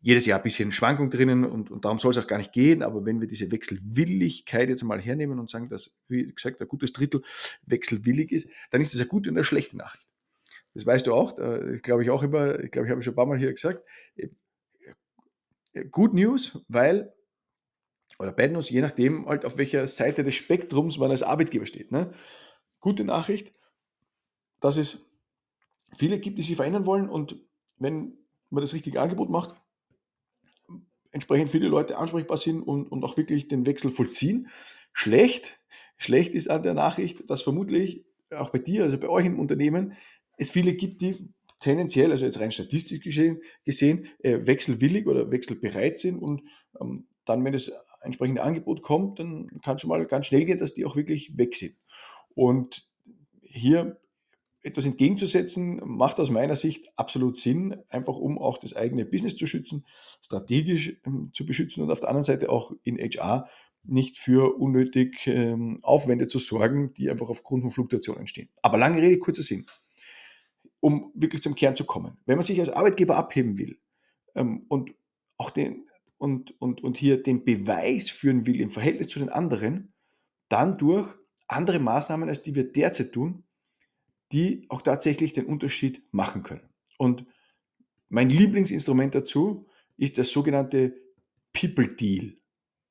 jedes 0.00 0.26
Jahr 0.26 0.40
ein 0.40 0.42
bisschen 0.42 0.72
Schwankung 0.72 1.10
drinnen 1.10 1.44
und, 1.44 1.70
und 1.70 1.84
darum 1.84 1.98
soll 1.98 2.10
es 2.10 2.18
auch 2.18 2.26
gar 2.26 2.38
nicht 2.38 2.52
gehen. 2.52 2.82
Aber 2.82 3.06
wenn 3.06 3.20
wir 3.20 3.28
diese 3.28 3.52
Wechselwilligkeit 3.52 4.68
jetzt 4.68 4.82
mal 4.82 5.00
hernehmen 5.00 5.38
und 5.38 5.48
sagen, 5.48 5.68
dass, 5.68 5.92
wie 6.08 6.32
gesagt, 6.34 6.60
ein 6.60 6.68
gutes 6.68 6.92
Drittel 6.92 7.22
wechselwillig 7.64 8.32
ist, 8.32 8.48
dann 8.70 8.80
ist 8.80 8.92
das 8.92 9.00
eine 9.00 9.08
gute 9.08 9.30
und 9.30 9.36
eine 9.36 9.44
schlechte 9.44 9.76
Nachricht. 9.76 10.08
Das 10.74 10.84
weißt 10.84 11.06
du 11.06 11.14
auch, 11.14 11.36
glaube 11.82 12.02
ich 12.02 12.10
auch 12.10 12.24
immer, 12.24 12.54
glaube, 12.58 12.88
ich 12.88 12.90
habe 12.90 13.02
schon 13.02 13.12
ein 13.12 13.16
paar 13.16 13.26
Mal 13.26 13.38
hier 13.38 13.52
gesagt. 13.52 13.84
Äh, 14.16 14.30
Good 15.90 16.14
News, 16.14 16.58
weil 16.68 17.13
oder 18.18 18.32
Bad 18.32 18.70
je 18.70 18.80
nachdem, 18.80 19.26
halt 19.26 19.44
auf 19.44 19.58
welcher 19.58 19.88
Seite 19.88 20.22
des 20.22 20.34
Spektrums 20.34 20.98
man 20.98 21.10
als 21.10 21.22
Arbeitgeber 21.22 21.66
steht. 21.66 21.90
Ne? 21.90 22.12
Gute 22.80 23.04
Nachricht, 23.04 23.52
dass 24.60 24.76
es 24.76 25.10
viele 25.96 26.18
gibt, 26.18 26.38
die 26.38 26.42
sich 26.42 26.56
verändern 26.56 26.86
wollen 26.86 27.08
und 27.08 27.36
wenn 27.78 28.16
man 28.50 28.62
das 28.62 28.74
richtige 28.74 29.00
Angebot 29.00 29.30
macht, 29.30 29.54
entsprechend 31.10 31.48
viele 31.48 31.68
Leute 31.68 31.96
ansprechbar 31.96 32.36
sind 32.36 32.62
und, 32.62 32.90
und 32.90 33.04
auch 33.04 33.16
wirklich 33.16 33.48
den 33.48 33.66
Wechsel 33.66 33.90
vollziehen. 33.90 34.48
Schlecht, 34.92 35.60
schlecht 35.96 36.34
ist 36.34 36.50
an 36.50 36.62
der 36.62 36.74
Nachricht, 36.74 37.28
dass 37.30 37.42
vermutlich 37.42 38.04
auch 38.30 38.50
bei 38.50 38.58
dir, 38.58 38.82
also 38.82 38.98
bei 38.98 39.08
euch 39.08 39.26
im 39.26 39.38
Unternehmen, 39.38 39.94
es 40.36 40.50
viele 40.50 40.74
gibt, 40.74 41.00
die 41.00 41.28
tendenziell, 41.60 42.10
also 42.10 42.26
jetzt 42.26 42.40
rein 42.40 42.52
statistisch 42.52 43.00
gesehen, 43.00 43.40
gesehen 43.64 44.08
äh, 44.18 44.40
wechselwillig 44.44 45.06
oder 45.06 45.30
wechselbereit 45.30 45.98
sind 45.98 46.18
und 46.18 46.42
ähm, 46.80 47.06
dann, 47.24 47.44
wenn 47.44 47.54
es 47.54 47.72
entsprechende 48.04 48.42
Angebot 48.42 48.82
kommt, 48.82 49.18
dann 49.18 49.48
kann 49.62 49.78
schon 49.78 49.88
mal 49.88 50.04
ganz 50.06 50.26
schnell 50.26 50.44
gehen, 50.44 50.58
dass 50.58 50.74
die 50.74 50.84
auch 50.84 50.96
wirklich 50.96 51.36
weg 51.36 51.54
sind. 51.54 51.76
Und 52.34 52.88
hier 53.42 54.00
etwas 54.64 54.86
entgegenzusetzen, 54.86 55.80
macht 55.84 56.18
aus 56.18 56.30
meiner 56.30 56.56
Sicht 56.56 56.88
absolut 56.96 57.36
Sinn, 57.36 57.76
einfach 57.90 58.16
um 58.16 58.38
auch 58.38 58.56
das 58.58 58.74
eigene 58.74 59.04
Business 59.04 59.36
zu 59.36 59.46
schützen, 59.46 59.84
strategisch 60.22 60.96
ähm, 61.04 61.30
zu 61.34 61.44
beschützen 61.44 61.84
und 61.84 61.90
auf 61.90 62.00
der 62.00 62.08
anderen 62.08 62.24
Seite 62.24 62.48
auch 62.48 62.72
in 62.82 62.96
HR 62.96 63.48
nicht 63.84 64.16
für 64.16 64.56
unnötig 64.56 65.26
ähm, 65.26 65.80
Aufwände 65.82 66.26
zu 66.26 66.38
sorgen, 66.38 66.94
die 66.94 67.10
einfach 67.10 67.28
aufgrund 67.28 67.62
von 67.62 67.70
Fluktuationen 67.70 68.20
entstehen. 68.20 68.48
Aber 68.62 68.78
lange 68.78 69.00
Rede, 69.00 69.18
kurzer 69.18 69.42
Sinn. 69.42 69.66
Um 70.80 71.12
wirklich 71.14 71.42
zum 71.42 71.54
Kern 71.54 71.76
zu 71.76 71.84
kommen. 71.84 72.16
Wenn 72.24 72.36
man 72.36 72.46
sich 72.46 72.58
als 72.58 72.70
Arbeitgeber 72.70 73.16
abheben 73.16 73.58
will 73.58 73.78
ähm, 74.34 74.64
und 74.68 74.94
auch 75.36 75.50
den, 75.50 75.86
und, 76.24 76.58
und, 76.58 76.82
und 76.82 76.96
hier 76.96 77.22
den 77.22 77.44
Beweis 77.44 78.08
führen 78.08 78.46
will 78.46 78.58
im 78.58 78.70
Verhältnis 78.70 79.08
zu 79.08 79.18
den 79.18 79.28
anderen, 79.28 79.92
dann 80.48 80.78
durch 80.78 81.14
andere 81.48 81.78
Maßnahmen, 81.78 82.30
als 82.30 82.42
die 82.42 82.54
wir 82.54 82.72
derzeit 82.72 83.12
tun, 83.12 83.44
die 84.32 84.64
auch 84.70 84.80
tatsächlich 84.80 85.34
den 85.34 85.44
Unterschied 85.44 86.02
machen 86.12 86.42
können. 86.42 86.66
Und 86.96 87.26
mein 88.08 88.30
Lieblingsinstrument 88.30 89.14
dazu 89.14 89.66
ist 89.98 90.16
das 90.16 90.30
sogenannte 90.30 90.94
People 91.52 91.88
Deal. 91.94 92.36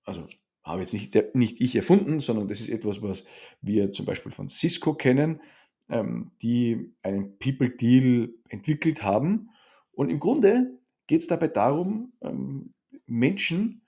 Also 0.04 0.28
habe 0.64 0.82
jetzt 0.82 0.94
nicht, 0.94 1.18
nicht 1.34 1.60
ich 1.60 1.76
erfunden, 1.76 2.22
sondern 2.22 2.48
das 2.48 2.62
ist 2.62 2.70
etwas, 2.70 3.02
was 3.02 3.24
wir 3.62 3.94
zum 3.94 4.06
Beispiel 4.06 4.32
von 4.32 4.48
Cisco 4.48 4.94
kennen, 4.94 5.42
ähm, 5.90 6.34
die 6.44 6.94
einen 7.02 7.40
People 7.40 7.72
Deal 7.72 8.32
entwickelt 8.48 9.02
haben. 9.02 9.50
Und 9.92 10.12
im 10.12 10.20
Grunde 10.20 10.80
geht 11.08 11.22
es 11.22 11.28
dabei 11.28 11.48
darum, 11.48 12.14
ähm, 12.22 12.76
Menschen, 13.14 13.86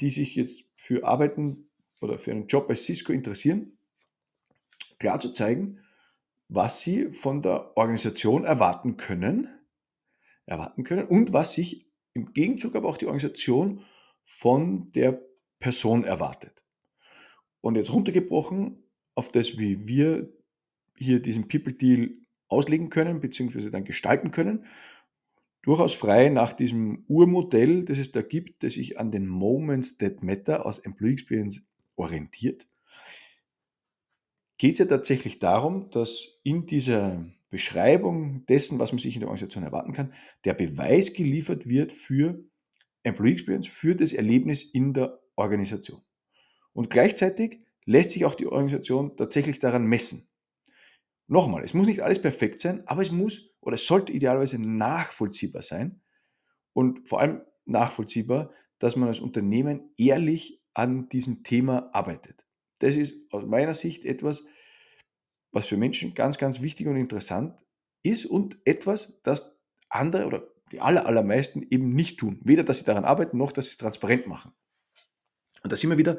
die 0.00 0.10
sich 0.10 0.34
jetzt 0.34 0.64
für 0.74 1.04
Arbeiten 1.04 1.70
oder 2.00 2.18
für 2.18 2.32
einen 2.32 2.46
Job 2.46 2.68
bei 2.68 2.74
Cisco 2.74 3.12
interessieren, 3.12 3.78
klar 4.98 5.20
zu 5.20 5.30
zeigen, 5.30 5.80
was 6.48 6.80
sie 6.80 7.12
von 7.12 7.40
der 7.40 7.76
Organisation 7.76 8.44
erwarten 8.44 8.96
können, 8.96 9.48
erwarten 10.46 10.82
können 10.82 11.06
und 11.06 11.32
was 11.32 11.52
sich 11.52 11.86
im 12.14 12.32
Gegenzug 12.32 12.74
aber 12.74 12.88
auch 12.88 12.96
die 12.96 13.06
Organisation 13.06 13.84
von 14.24 14.90
der 14.92 15.22
Person 15.60 16.04
erwartet. 16.04 16.64
Und 17.60 17.76
jetzt 17.76 17.92
runtergebrochen 17.92 18.82
auf 19.14 19.28
das, 19.30 19.58
wie 19.58 19.86
wir 19.86 20.32
hier 20.96 21.20
diesen 21.20 21.48
People 21.48 21.74
Deal 21.74 22.10
auslegen 22.48 22.88
können, 22.88 23.20
beziehungsweise 23.20 23.70
dann 23.70 23.84
gestalten 23.84 24.30
können, 24.30 24.64
durchaus 25.68 25.92
frei 25.92 26.30
nach 26.30 26.54
diesem 26.54 27.04
Urmodell, 27.08 27.84
das 27.84 27.98
es 27.98 28.10
da 28.10 28.22
gibt, 28.22 28.62
das 28.62 28.72
sich 28.72 28.98
an 28.98 29.10
den 29.10 29.26
Moments 29.26 29.98
that 29.98 30.22
matter 30.22 30.64
aus 30.64 30.78
Employee 30.78 31.12
Experience 31.12 31.68
orientiert, 31.94 32.66
geht 34.56 34.72
es 34.72 34.78
ja 34.78 34.86
tatsächlich 34.86 35.40
darum, 35.40 35.90
dass 35.90 36.40
in 36.42 36.64
dieser 36.64 37.22
Beschreibung 37.50 38.46
dessen, 38.46 38.78
was 38.78 38.92
man 38.92 38.98
sich 38.98 39.14
in 39.14 39.20
der 39.20 39.28
Organisation 39.28 39.62
erwarten 39.62 39.92
kann, 39.92 40.14
der 40.46 40.54
Beweis 40.54 41.12
geliefert 41.12 41.68
wird 41.68 41.92
für 41.92 42.42
Employee 43.02 43.32
Experience, 43.32 43.66
für 43.66 43.94
das 43.94 44.14
Erlebnis 44.14 44.62
in 44.62 44.94
der 44.94 45.20
Organisation. 45.36 46.00
Und 46.72 46.88
gleichzeitig 46.88 47.60
lässt 47.84 48.12
sich 48.12 48.24
auch 48.24 48.36
die 48.36 48.46
Organisation 48.46 49.18
tatsächlich 49.18 49.58
daran 49.58 49.84
messen. 49.84 50.30
Nochmal, 51.28 51.62
es 51.62 51.74
muss 51.74 51.86
nicht 51.86 52.00
alles 52.00 52.20
perfekt 52.20 52.58
sein, 52.58 52.82
aber 52.86 53.02
es 53.02 53.12
muss 53.12 53.54
oder 53.60 53.74
es 53.74 53.86
sollte 53.86 54.12
idealerweise 54.12 54.58
nachvollziehbar 54.58 55.60
sein 55.60 56.00
und 56.72 57.06
vor 57.06 57.20
allem 57.20 57.42
nachvollziehbar, 57.66 58.50
dass 58.78 58.96
man 58.96 59.08
als 59.08 59.20
Unternehmen 59.20 59.92
ehrlich 59.98 60.62
an 60.72 61.08
diesem 61.10 61.42
Thema 61.42 61.90
arbeitet. 61.92 62.46
Das 62.78 62.96
ist 62.96 63.14
aus 63.30 63.44
meiner 63.44 63.74
Sicht 63.74 64.06
etwas, 64.06 64.44
was 65.52 65.66
für 65.66 65.76
Menschen 65.76 66.14
ganz, 66.14 66.38
ganz 66.38 66.62
wichtig 66.62 66.86
und 66.86 66.96
interessant 66.96 67.62
ist 68.02 68.24
und 68.24 68.58
etwas, 68.64 69.20
das 69.22 69.58
andere 69.90 70.26
oder 70.26 70.48
die 70.72 70.80
aller, 70.80 71.06
allermeisten 71.06 71.62
eben 71.68 71.94
nicht 71.94 72.18
tun. 72.18 72.40
Weder, 72.42 72.64
dass 72.64 72.78
sie 72.78 72.84
daran 72.84 73.04
arbeiten, 73.04 73.36
noch, 73.36 73.52
dass 73.52 73.66
sie 73.66 73.72
es 73.72 73.78
transparent 73.78 74.26
machen. 74.26 74.52
Und 75.62 75.72
da 75.72 75.76
sind 75.76 75.90
wir 75.90 75.98
wieder 75.98 76.18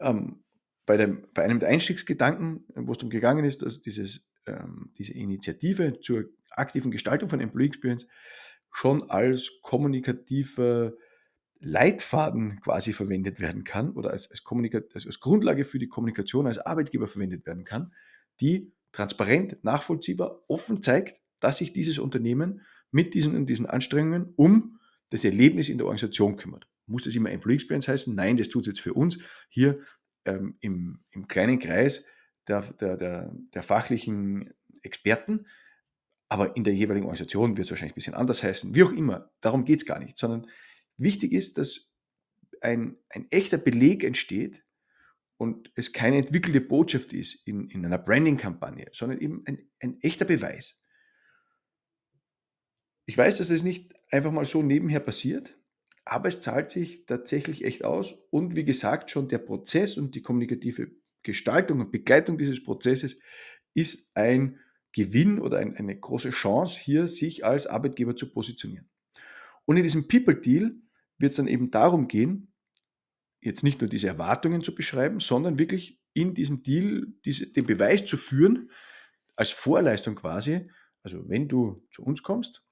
ähm, 0.00 0.44
bei, 0.86 0.96
dem, 0.96 1.26
bei 1.34 1.42
einem 1.42 1.58
der 1.58 1.68
Einstiegsgedanken, 1.68 2.64
wo 2.74 2.92
es 2.92 2.98
darum 2.98 3.10
gegangen 3.10 3.44
ist, 3.44 3.62
dass 3.62 3.82
dieses, 3.82 4.24
ähm, 4.46 4.90
diese 4.96 5.12
Initiative 5.12 6.00
zur 6.00 6.24
aktiven 6.50 6.90
Gestaltung 6.90 7.28
von 7.28 7.40
Employee 7.40 7.66
Experience 7.66 8.06
schon 8.72 9.10
als 9.10 9.58
kommunikativer 9.62 10.92
Leitfaden 11.58 12.60
quasi 12.60 12.92
verwendet 12.92 13.40
werden 13.40 13.64
kann 13.64 13.92
oder 13.92 14.10
als, 14.10 14.30
als, 14.30 14.42
also 14.46 15.08
als 15.08 15.20
Grundlage 15.20 15.64
für 15.64 15.78
die 15.78 15.88
Kommunikation 15.88 16.46
als 16.46 16.58
Arbeitgeber 16.58 17.08
verwendet 17.08 17.46
werden 17.46 17.64
kann, 17.64 17.92
die 18.40 18.72
transparent, 18.92 19.62
nachvollziehbar, 19.64 20.42
offen 20.48 20.82
zeigt, 20.82 21.20
dass 21.40 21.58
sich 21.58 21.72
dieses 21.72 21.98
Unternehmen 21.98 22.62
mit 22.90 23.14
diesen 23.14 23.34
und 23.34 23.46
diesen 23.46 23.66
Anstrengungen 23.66 24.32
um 24.36 24.78
das 25.10 25.24
Erlebnis 25.24 25.68
in 25.68 25.78
der 25.78 25.86
Organisation 25.86 26.36
kümmert. 26.36 26.68
Muss 26.86 27.04
das 27.04 27.14
immer 27.14 27.30
Employee 27.30 27.56
Experience 27.56 27.88
heißen? 27.88 28.14
Nein, 28.14 28.36
das 28.36 28.48
tut 28.48 28.62
es 28.62 28.66
jetzt 28.68 28.80
für 28.80 28.94
uns. 28.94 29.18
Hier 29.48 29.80
ähm, 30.26 30.56
im, 30.60 31.00
im, 31.10 31.28
kleinen 31.28 31.58
Kreis 31.58 32.04
der, 32.48 32.60
der, 32.60 32.96
der, 32.96 33.32
der, 33.54 33.62
fachlichen 33.62 34.52
Experten, 34.82 35.46
aber 36.28 36.56
in 36.56 36.64
der 36.64 36.74
jeweiligen 36.74 37.06
Organisation 37.06 37.56
wird 37.56 37.66
es 37.66 37.70
wahrscheinlich 37.70 37.94
ein 37.94 37.96
bisschen 37.96 38.14
anders 38.14 38.42
heißen. 38.42 38.74
Wie 38.74 38.82
auch 38.82 38.92
immer, 38.92 39.30
darum 39.40 39.64
geht 39.64 39.80
es 39.80 39.86
gar 39.86 39.98
nicht, 39.98 40.18
sondern 40.18 40.46
wichtig 40.96 41.32
ist, 41.32 41.58
dass 41.58 41.90
ein, 42.60 42.96
ein 43.08 43.26
echter 43.30 43.58
Beleg 43.58 44.04
entsteht 44.04 44.64
und 45.38 45.70
es 45.74 45.92
keine 45.92 46.18
entwickelte 46.18 46.60
Botschaft 46.60 47.12
ist 47.12 47.46
in, 47.46 47.68
in 47.68 47.84
einer 47.84 47.98
Branding-Kampagne, 47.98 48.86
sondern 48.92 49.20
eben 49.20 49.42
ein, 49.46 49.70
ein 49.80 50.00
echter 50.00 50.24
Beweis. 50.24 50.80
Ich 53.04 53.16
weiß, 53.16 53.38
dass 53.38 53.48
das 53.48 53.62
nicht 53.62 53.94
einfach 54.10 54.32
mal 54.32 54.44
so 54.44 54.62
nebenher 54.62 55.00
passiert, 55.00 55.56
aber 56.06 56.28
es 56.28 56.40
zahlt 56.40 56.70
sich 56.70 57.04
tatsächlich 57.04 57.64
echt 57.64 57.84
aus. 57.84 58.14
Und 58.30 58.54
wie 58.54 58.64
gesagt, 58.64 59.10
schon 59.10 59.28
der 59.28 59.38
Prozess 59.38 59.98
und 59.98 60.14
die 60.14 60.22
kommunikative 60.22 60.92
Gestaltung 61.24 61.80
und 61.80 61.90
Begleitung 61.90 62.38
dieses 62.38 62.62
Prozesses 62.62 63.18
ist 63.74 64.12
ein 64.14 64.60
Gewinn 64.92 65.40
oder 65.40 65.58
ein, 65.58 65.76
eine 65.76 65.98
große 65.98 66.30
Chance, 66.30 66.78
hier 66.80 67.08
sich 67.08 67.44
als 67.44 67.66
Arbeitgeber 67.66 68.14
zu 68.14 68.32
positionieren. 68.32 68.88
Und 69.64 69.76
in 69.76 69.82
diesem 69.82 70.06
People 70.06 70.36
Deal 70.36 70.76
wird 71.18 71.30
es 71.30 71.36
dann 71.36 71.48
eben 71.48 71.72
darum 71.72 72.06
gehen, 72.06 72.52
jetzt 73.40 73.64
nicht 73.64 73.80
nur 73.80 73.90
diese 73.90 74.06
Erwartungen 74.06 74.62
zu 74.62 74.74
beschreiben, 74.74 75.18
sondern 75.18 75.58
wirklich 75.58 76.00
in 76.14 76.34
diesem 76.34 76.62
Deal 76.62 77.08
diese, 77.24 77.52
den 77.52 77.66
Beweis 77.66 78.06
zu 78.06 78.16
führen, 78.16 78.70
als 79.34 79.50
Vorleistung 79.50 80.14
quasi. 80.14 80.70
Also 81.02 81.28
wenn 81.28 81.48
du 81.48 81.84
zu 81.90 82.04
uns 82.04 82.22
kommst, 82.22 82.65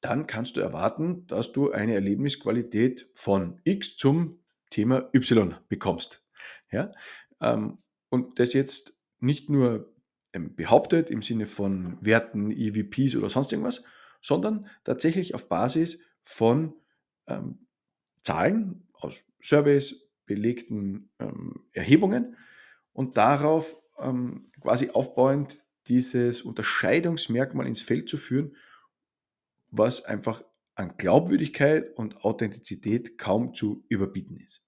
dann 0.00 0.26
kannst 0.26 0.56
du 0.56 0.60
erwarten, 0.60 1.26
dass 1.26 1.52
du 1.52 1.70
eine 1.72 1.94
Erlebnisqualität 1.94 3.08
von 3.14 3.60
X 3.64 3.96
zum 3.96 4.40
Thema 4.70 5.08
Y 5.14 5.54
bekommst. 5.68 6.24
Ja? 6.70 6.92
Ähm, 7.40 7.78
und 8.08 8.38
das 8.38 8.52
jetzt 8.52 8.94
nicht 9.18 9.50
nur 9.50 9.92
ähm, 10.32 10.54
behauptet 10.54 11.10
im 11.10 11.22
Sinne 11.22 11.46
von 11.46 11.98
Werten, 12.04 12.50
EVPs 12.50 13.16
oder 13.16 13.28
sonst 13.28 13.52
irgendwas, 13.52 13.84
sondern 14.20 14.66
tatsächlich 14.84 15.34
auf 15.34 15.48
Basis 15.48 16.02
von 16.22 16.74
ähm, 17.26 17.66
Zahlen 18.22 18.88
aus 18.92 19.24
Surveys, 19.40 20.08
belegten 20.26 21.10
ähm, 21.20 21.66
Erhebungen 21.72 22.36
und 22.92 23.16
darauf 23.16 23.76
ähm, 23.98 24.40
quasi 24.60 24.90
aufbauend 24.90 25.60
dieses 25.86 26.42
Unterscheidungsmerkmal 26.42 27.66
ins 27.66 27.80
Feld 27.80 28.08
zu 28.08 28.16
führen, 28.16 28.56
was 29.78 30.04
einfach 30.04 30.42
an 30.74 30.94
Glaubwürdigkeit 30.98 31.96
und 31.96 32.24
Authentizität 32.24 33.18
kaum 33.18 33.54
zu 33.54 33.84
überbieten 33.88 34.36
ist. 34.36 34.62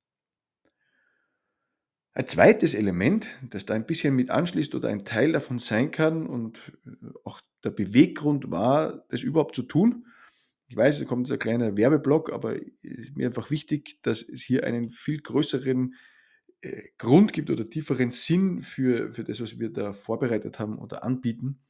Ein 2.14 2.26
zweites 2.26 2.74
Element, 2.74 3.28
das 3.48 3.64
da 3.64 3.74
ein 3.74 3.86
bisschen 3.86 4.16
mit 4.16 4.30
anschließt 4.30 4.74
oder 4.74 4.88
ein 4.88 5.04
Teil 5.04 5.32
davon 5.32 5.60
sein 5.60 5.90
kann 5.92 6.26
und 6.26 6.72
auch 7.24 7.40
der 7.62 7.70
Beweggrund 7.70 8.50
war, 8.50 9.04
das 9.08 9.22
überhaupt 9.22 9.54
zu 9.54 9.62
tun. 9.62 10.06
Ich 10.66 10.76
weiß, 10.76 11.00
es 11.00 11.06
kommt 11.06 11.30
ein 11.30 11.38
kleiner 11.38 11.76
Werbeblock, 11.76 12.32
aber 12.32 12.56
es 12.56 12.66
ist 12.82 13.16
mir 13.16 13.26
einfach 13.26 13.50
wichtig, 13.50 14.02
dass 14.02 14.22
es 14.22 14.42
hier 14.42 14.64
einen 14.64 14.90
viel 14.90 15.20
größeren 15.20 15.94
äh, 16.60 16.82
Grund 16.98 17.32
gibt 17.32 17.50
oder 17.50 17.64
tieferen 17.68 18.10
Sinn 18.10 18.60
für, 18.62 19.12
für 19.12 19.22
das, 19.22 19.40
was 19.40 19.58
wir 19.58 19.70
da 19.70 19.92
vorbereitet 19.92 20.58
haben 20.58 20.78
oder 20.78 21.04
anbieten. 21.04 21.60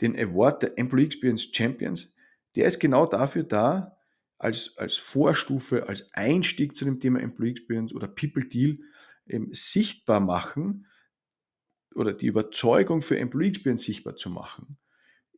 Den 0.00 0.18
Award 0.18 0.62
der 0.62 0.78
Employee 0.78 1.04
Experience 1.04 1.50
Champions, 1.52 2.14
der 2.56 2.66
ist 2.66 2.78
genau 2.80 3.06
dafür 3.06 3.44
da, 3.44 3.96
als, 4.38 4.76
als 4.76 4.96
Vorstufe, 4.96 5.88
als 5.88 6.12
Einstieg 6.14 6.74
zu 6.74 6.84
dem 6.84 6.98
Thema 6.98 7.20
Employee 7.20 7.50
Experience 7.50 7.94
oder 7.94 8.08
People 8.08 8.48
Deal 8.48 8.78
eben 9.26 9.52
sichtbar 9.52 10.18
machen 10.18 10.86
oder 11.94 12.12
die 12.12 12.26
Überzeugung 12.26 13.02
für 13.02 13.18
Employee 13.18 13.48
Experience 13.48 13.84
sichtbar 13.84 14.16
zu 14.16 14.30
machen. 14.30 14.78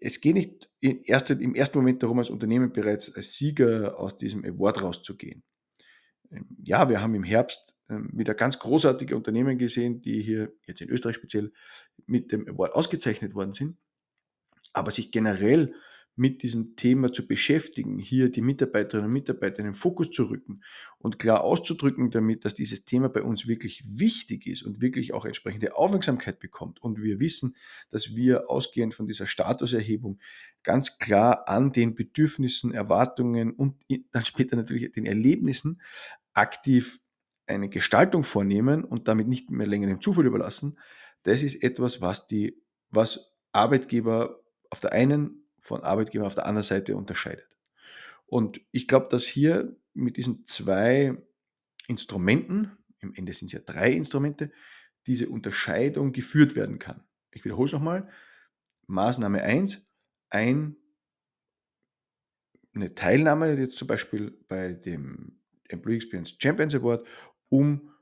Es 0.01 0.21
geht 0.21 0.35
nicht 0.35 0.71
erster, 0.81 1.39
im 1.39 1.55
ersten 1.55 1.79
Moment 1.79 2.03
darum, 2.03 2.19
als 2.19 2.31
Unternehmen 2.31 2.73
bereits 2.73 3.15
als 3.15 3.35
Sieger 3.35 3.99
aus 3.99 4.17
diesem 4.17 4.45
Award 4.45 4.83
rauszugehen. 4.83 5.43
Ähm, 6.31 6.47
ja, 6.63 6.89
wir 6.89 7.01
haben 7.01 7.15
im 7.15 7.25
Herbst 7.25 7.75
ähm, 7.89 8.11
wieder 8.13 8.35
ganz 8.35 8.59
großartige 8.59 9.17
Unternehmen 9.17 9.59
gesehen, 9.59 10.01
die 10.01 10.23
hier 10.23 10.53
jetzt 10.67 10.81
in 10.81 10.91
Österreich 10.91 11.17
speziell 11.17 11.53
mit 12.07 12.33
dem 12.33 12.49
Award 12.49 12.75
ausgezeichnet 12.75 13.35
worden 13.35 13.53
sind, 13.53 13.79
aber 14.73 14.91
sich 14.91 15.11
generell 15.11 15.75
mit 16.15 16.43
diesem 16.43 16.77
Thema 16.77 17.11
zu 17.11 17.27
beschäftigen, 17.27 17.99
hier 17.99 18.31
die 18.31 18.43
Mitarbeiterinnen 18.43 19.07
und 19.07 19.13
Mitarbeiter 19.13 19.61
in 19.61 19.67
den 19.67 19.75
Fokus 19.75 20.11
zu 20.11 20.25
rücken 20.25 20.63
und 20.99 21.19
klar 21.19 21.43
auszudrücken 21.43 22.11
damit, 22.11 22.45
dass 22.45 22.55
dieses 22.55 22.85
Thema 22.85 23.09
bei 23.09 23.23
uns 23.23 23.49
wirklich 23.49 23.83
wichtig 23.87 24.47
ist 24.47 24.63
und 24.63 24.83
wirklich 24.83 25.15
auch 25.15 25.25
entsprechende 25.25 25.75
Aufmerksamkeit 25.75 26.39
bekommt. 26.39 26.83
Und 26.83 27.03
wir 27.03 27.19
wissen, 27.19 27.57
dass 27.89 28.15
wir 28.15 28.51
ausgehend 28.51 28.93
von 28.95 29.07
dieser 29.07 29.27
Statuserhebung 29.27 30.19
ganz 30.63 30.99
klar 30.99 31.49
an 31.49 31.73
den 31.73 31.95
Bedürfnissen, 31.95 32.75
Erwartungen 32.75 33.53
und 33.53 33.77
dann 34.11 34.25
später 34.25 34.57
natürlich 34.57 34.93
den 34.93 35.07
Erlebnissen 35.07 35.81
aktiv 36.35 37.01
eine 37.47 37.69
Gestaltung 37.69 38.23
vornehmen 38.23 38.85
und 38.85 39.09
damit 39.09 39.29
nicht 39.29 39.51
mehr 39.51 39.67
länger 39.67 39.87
dem 39.87 40.01
Zufall 40.01 40.27
überlassen. 40.27 40.79
Das 41.23 41.43
ist 41.43 41.63
etwas, 41.63 42.01
was 42.01 42.27
die, 42.27 42.63
was 42.91 43.33
Arbeitgeber 43.53 44.41
auf 44.71 44.81
der 44.81 44.93
einen 44.93 45.42
von 45.63 45.83
Arbeitgebern 45.83 46.27
auf 46.27 46.35
der 46.35 46.47
anderen 46.47 46.65
Seite 46.65 46.97
unterscheidet. 46.97 47.57
Und 48.27 48.61
ich 48.73 48.89
glaube, 48.89 49.09
dass 49.09 49.25
hier 49.25 49.77
mit 49.95 50.17
diesen 50.17 50.45
zwei 50.47 51.17
Instrumenten, 51.87 52.73
im 52.99 53.15
Ende 53.15 53.33
sind 53.33 53.47
es 53.47 53.53
ja 53.53 53.61
drei 53.61 53.93
Instrumente, 53.93 54.51
diese 55.07 55.29
Unterscheidung 55.29 56.13
geführt 56.13 56.57
werden 56.57 56.79
kann. 56.79 57.05
Ich 57.31 57.45
wiederhole 57.45 57.67
es 57.67 57.73
nochmal. 57.73 58.09
Maßnahme 58.87 59.43
1, 59.43 59.87
ein, 60.31 60.77
eine 62.75 62.95
Teilnahme 62.95 63.55
jetzt 63.59 63.77
zum 63.77 63.89
Beispiel 63.89 64.31
bei 64.49 64.73
dem 64.73 65.41
Employee 65.69 65.97
Experience 65.97 66.37
Champions 66.39 66.75
Award, 66.75 67.07
um 67.49 67.93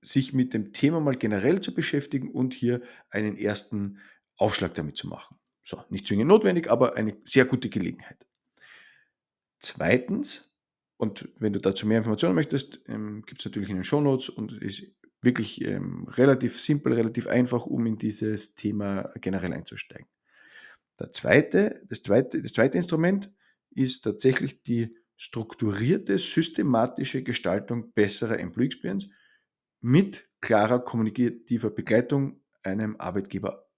sich 0.00 0.32
mit 0.32 0.54
dem 0.54 0.72
Thema 0.72 1.00
mal 1.00 1.16
generell 1.16 1.60
zu 1.60 1.74
beschäftigen 1.74 2.30
und 2.30 2.54
hier 2.54 2.82
einen 3.10 3.36
ersten 3.36 3.98
Aufschlag 4.36 4.74
damit 4.74 4.96
zu 4.96 5.08
machen. 5.08 5.38
So, 5.68 5.84
nicht 5.90 6.06
zwingend 6.06 6.28
notwendig, 6.28 6.70
aber 6.70 6.96
eine 6.96 7.14
sehr 7.26 7.44
gute 7.44 7.68
Gelegenheit. 7.68 8.26
Zweitens, 9.58 10.50
und 10.96 11.28
wenn 11.40 11.52
du 11.52 11.60
dazu 11.60 11.86
mehr 11.86 11.98
Informationen 11.98 12.34
möchtest, 12.34 12.80
ähm, 12.88 13.20
gibt 13.26 13.42
es 13.42 13.44
natürlich 13.44 13.68
in 13.68 13.74
den 13.74 13.84
Show 13.84 14.00
Notes 14.00 14.30
und 14.30 14.50
ist 14.62 14.82
wirklich 15.20 15.60
ähm, 15.60 16.08
relativ 16.08 16.58
simpel, 16.58 16.94
relativ 16.94 17.26
einfach, 17.26 17.66
um 17.66 17.84
in 17.84 17.98
dieses 17.98 18.54
Thema 18.54 19.12
generell 19.20 19.52
einzusteigen. 19.52 20.06
Der 20.98 21.12
zweite, 21.12 21.82
das, 21.86 22.00
zweite, 22.00 22.40
das 22.40 22.54
zweite 22.54 22.78
Instrument 22.78 23.30
ist 23.68 24.00
tatsächlich 24.00 24.62
die 24.62 24.96
strukturierte, 25.18 26.16
systematische 26.16 27.22
Gestaltung 27.22 27.92
besserer 27.92 28.38
Employee 28.38 28.68
Experience 28.68 29.10
mit 29.82 30.30
klarer 30.40 30.82
kommunikativer 30.82 31.68
Begleitung 31.68 32.40
einem 32.62 32.96
Arbeitgeber 32.96 33.68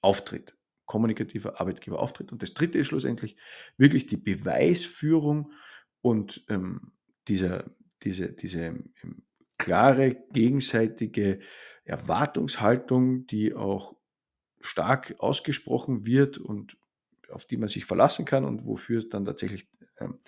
auftritt 0.00 0.56
kommunikativer 0.86 1.60
Arbeitgeberauftritt. 1.60 2.32
Und 2.32 2.42
das 2.42 2.54
dritte 2.54 2.78
ist 2.78 2.88
schlussendlich 2.88 3.36
wirklich 3.76 4.06
die 4.06 4.16
Beweisführung 4.16 5.52
und 6.00 6.44
ähm, 6.48 6.92
dieser, 7.28 7.74
diese, 8.02 8.32
diese 8.32 8.84
ähm, 9.02 9.22
klare 9.58 10.16
gegenseitige 10.32 11.38
Erwartungshaltung, 11.84 13.26
die 13.26 13.54
auch 13.54 13.96
stark 14.60 15.14
ausgesprochen 15.18 16.06
wird 16.06 16.38
und 16.38 16.76
auf 17.30 17.46
die 17.46 17.56
man 17.56 17.68
sich 17.68 17.84
verlassen 17.84 18.24
kann 18.24 18.44
und 18.44 18.66
wofür 18.66 18.98
es 18.98 19.08
dann 19.08 19.24
tatsächlich 19.24 19.68
ähm, 19.98 20.18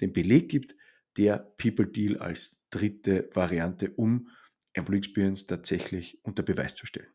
den 0.00 0.12
Beleg 0.12 0.48
gibt, 0.48 0.76
der 1.16 1.38
People 1.38 1.86
Deal 1.86 2.16
als 2.18 2.64
dritte 2.70 3.28
Variante, 3.34 3.90
um 3.90 4.28
Employee 4.72 4.98
Experience 4.98 5.46
tatsächlich 5.46 6.18
unter 6.24 6.42
Beweis 6.42 6.74
zu 6.74 6.86
stellen. 6.86 7.10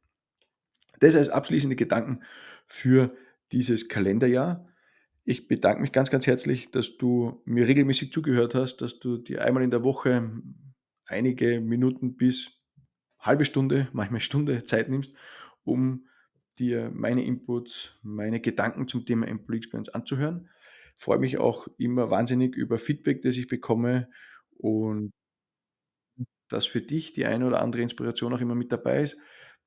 Das 0.99 1.15
als 1.15 1.29
abschließende 1.29 1.75
Gedanken 1.75 2.21
für 2.65 3.15
dieses 3.51 3.87
Kalenderjahr. 3.87 4.67
Ich 5.23 5.47
bedanke 5.47 5.81
mich 5.81 5.91
ganz, 5.91 6.09
ganz 6.09 6.25
herzlich, 6.25 6.71
dass 6.71 6.97
du 6.97 7.41
mir 7.45 7.67
regelmäßig 7.67 8.11
zugehört 8.11 8.55
hast, 8.55 8.77
dass 8.77 8.99
du 8.99 9.17
dir 9.17 9.43
einmal 9.43 9.63
in 9.63 9.71
der 9.71 9.83
Woche 9.83 10.31
einige 11.05 11.59
Minuten 11.59 12.15
bis 12.15 12.61
halbe 13.19 13.45
Stunde, 13.45 13.89
manchmal 13.91 14.21
Stunde 14.21 14.63
Zeit 14.63 14.89
nimmst, 14.89 15.15
um 15.63 16.07
dir 16.59 16.91
meine 16.93 17.23
Inputs, 17.25 17.97
meine 18.01 18.39
Gedanken 18.39 18.87
zum 18.87 19.05
Thema 19.05 19.27
Employee 19.27 19.57
Experience 19.57 19.89
anzuhören. 19.89 20.49
Ich 20.97 21.03
freue 21.03 21.19
mich 21.19 21.37
auch 21.37 21.67
immer 21.77 22.09
wahnsinnig 22.09 22.55
über 22.55 22.77
Feedback, 22.79 23.21
das 23.21 23.37
ich 23.37 23.47
bekomme 23.47 24.09
und 24.57 25.11
dass 26.49 26.65
für 26.65 26.81
dich 26.81 27.13
die 27.13 27.25
eine 27.25 27.45
oder 27.45 27.61
andere 27.61 27.81
Inspiration 27.81 28.33
auch 28.33 28.41
immer 28.41 28.55
mit 28.55 28.71
dabei 28.71 29.01
ist 29.01 29.17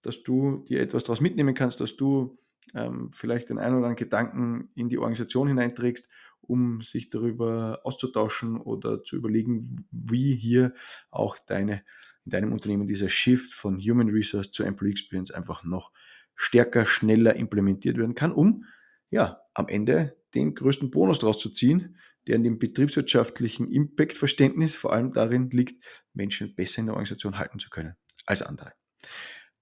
dass 0.03 0.23
du 0.23 0.65
dir 0.69 0.81
etwas 0.81 1.05
daraus 1.05 1.21
mitnehmen 1.21 1.55
kannst, 1.55 1.81
dass 1.81 1.97
du 1.97 2.39
ähm, 2.75 3.11
vielleicht 3.15 3.51
den 3.51 3.59
einen 3.59 3.77
oder 3.77 3.87
anderen 3.87 3.97
Gedanken 3.97 4.71
in 4.75 4.89
die 4.89 4.99
Organisation 4.99 5.49
hineinträgst, 5.49 6.09
um 6.41 6.83
sich 6.83 7.11
darüber 7.11 7.81
auszutauschen 7.85 8.57
oder 8.57 9.03
zu 9.03 9.17
überlegen, 9.17 9.87
wie 9.91 10.35
hier 10.35 10.75
auch 11.11 11.39
deine, 11.39 11.83
in 12.25 12.31
deinem 12.31 12.53
Unternehmen 12.53 12.89
dieser 12.89 13.09
Shift 13.09 13.53
von 13.53 13.79
Human 13.79 14.11
Resource 14.11 14.51
zu 14.51 14.63
Employee 14.63 14.93
Experience 14.93 15.31
einfach 15.31 15.65
noch 15.65 15.93
stärker, 16.35 16.87
schneller 16.87 17.37
implementiert 17.37 17.99
werden 17.99 18.15
kann, 18.15 18.33
um 18.33 18.65
ja 19.11 19.41
am 19.55 19.69
Ende 19.69 20.17
den 20.35 20.55
größten 20.55 20.91
Bonus 20.91 21.19
daraus 21.19 21.39
zu 21.39 21.51
ziehen, 21.51 21.97
der 22.27 22.37
in 22.37 22.45
dem 22.45 22.59
betriebswirtschaftlichen 22.59 23.71
Impact-Verständnis 23.71 24.77
vor 24.77 24.93
allem 24.93 25.13
darin 25.13 25.51
liegt, 25.51 25.85
Menschen 26.13 26.55
besser 26.55 26.81
in 26.81 26.87
der 26.87 26.95
Organisation 26.95 27.39
halten 27.39 27.59
zu 27.59 27.71
können 27.71 27.95
als 28.27 28.43
andere. 28.43 28.73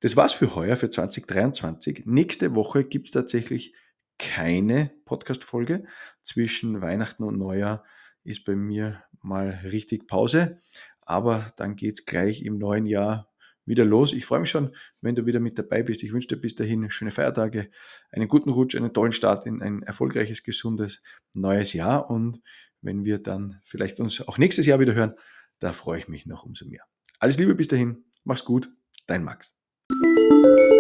Das 0.01 0.15
war's 0.15 0.33
für 0.33 0.55
heuer, 0.55 0.77
für 0.77 0.91
2023. 0.91 2.05
Nächste 2.07 2.55
Woche 2.55 2.85
gibt 2.85 3.07
es 3.07 3.13
tatsächlich 3.13 3.75
keine 4.19 4.93
Podcast-Folge. 5.05 5.87
Zwischen 6.23 6.81
Weihnachten 6.81 7.25
und 7.25 7.37
Neujahr 7.37 7.85
ist 8.23 8.45
bei 8.45 8.55
mir 8.55 9.03
mal 9.23 9.61
richtig 9.65 10.07
Pause. 10.07 10.61
Aber 11.01 11.53
dann 11.57 11.75
geht 11.75 11.95
es 11.95 12.07
gleich 12.07 12.43
im 12.43 12.59
neuen 12.59 12.87
Jahr 12.87 13.33
wieder 13.65 13.85
los. 13.85 14.13
Ich 14.13 14.25
freue 14.25 14.41
mich 14.41 14.51
schon, 14.51 14.75
wenn 15.01 15.17
du 15.17 15.27
wieder 15.27 15.41
mit 15.41 15.59
dabei 15.59 15.83
bist. 15.83 16.03
Ich 16.05 16.13
wünsche 16.13 16.29
dir 16.29 16.37
bis 16.37 16.55
dahin 16.55 16.91
schöne 16.91 17.11
Feiertage, 17.11 17.69
einen 18.13 18.29
guten 18.29 18.51
Rutsch, 18.51 18.77
einen 18.77 18.93
tollen 18.93 19.13
Start 19.13 19.47
in 19.47 19.63
ein 19.63 19.83
erfolgreiches, 19.83 20.45
gesundes 20.45 21.03
neues 21.35 21.73
Jahr. 21.73 22.09
Und 22.09 22.41
wenn 22.83 23.05
wir 23.05 23.19
dann 23.19 23.61
vielleicht 23.65 23.99
uns 23.99 24.21
auch 24.27 24.39
nächstes 24.39 24.67
Jahr 24.67 24.79
wieder 24.79 24.95
hören, 24.95 25.15
da 25.59 25.73
freue 25.73 25.99
ich 25.99 26.09
mich 26.09 26.25
noch 26.25 26.45
umso 26.45 26.67
mehr. 26.67 26.85
Alles 27.19 27.37
Liebe 27.37 27.57
bis 27.57 27.67
dahin, 27.67 28.05
mach's 28.23 28.45
gut, 28.45 28.71
dein 29.07 29.25
Max. 29.25 29.58
Música 30.19 30.78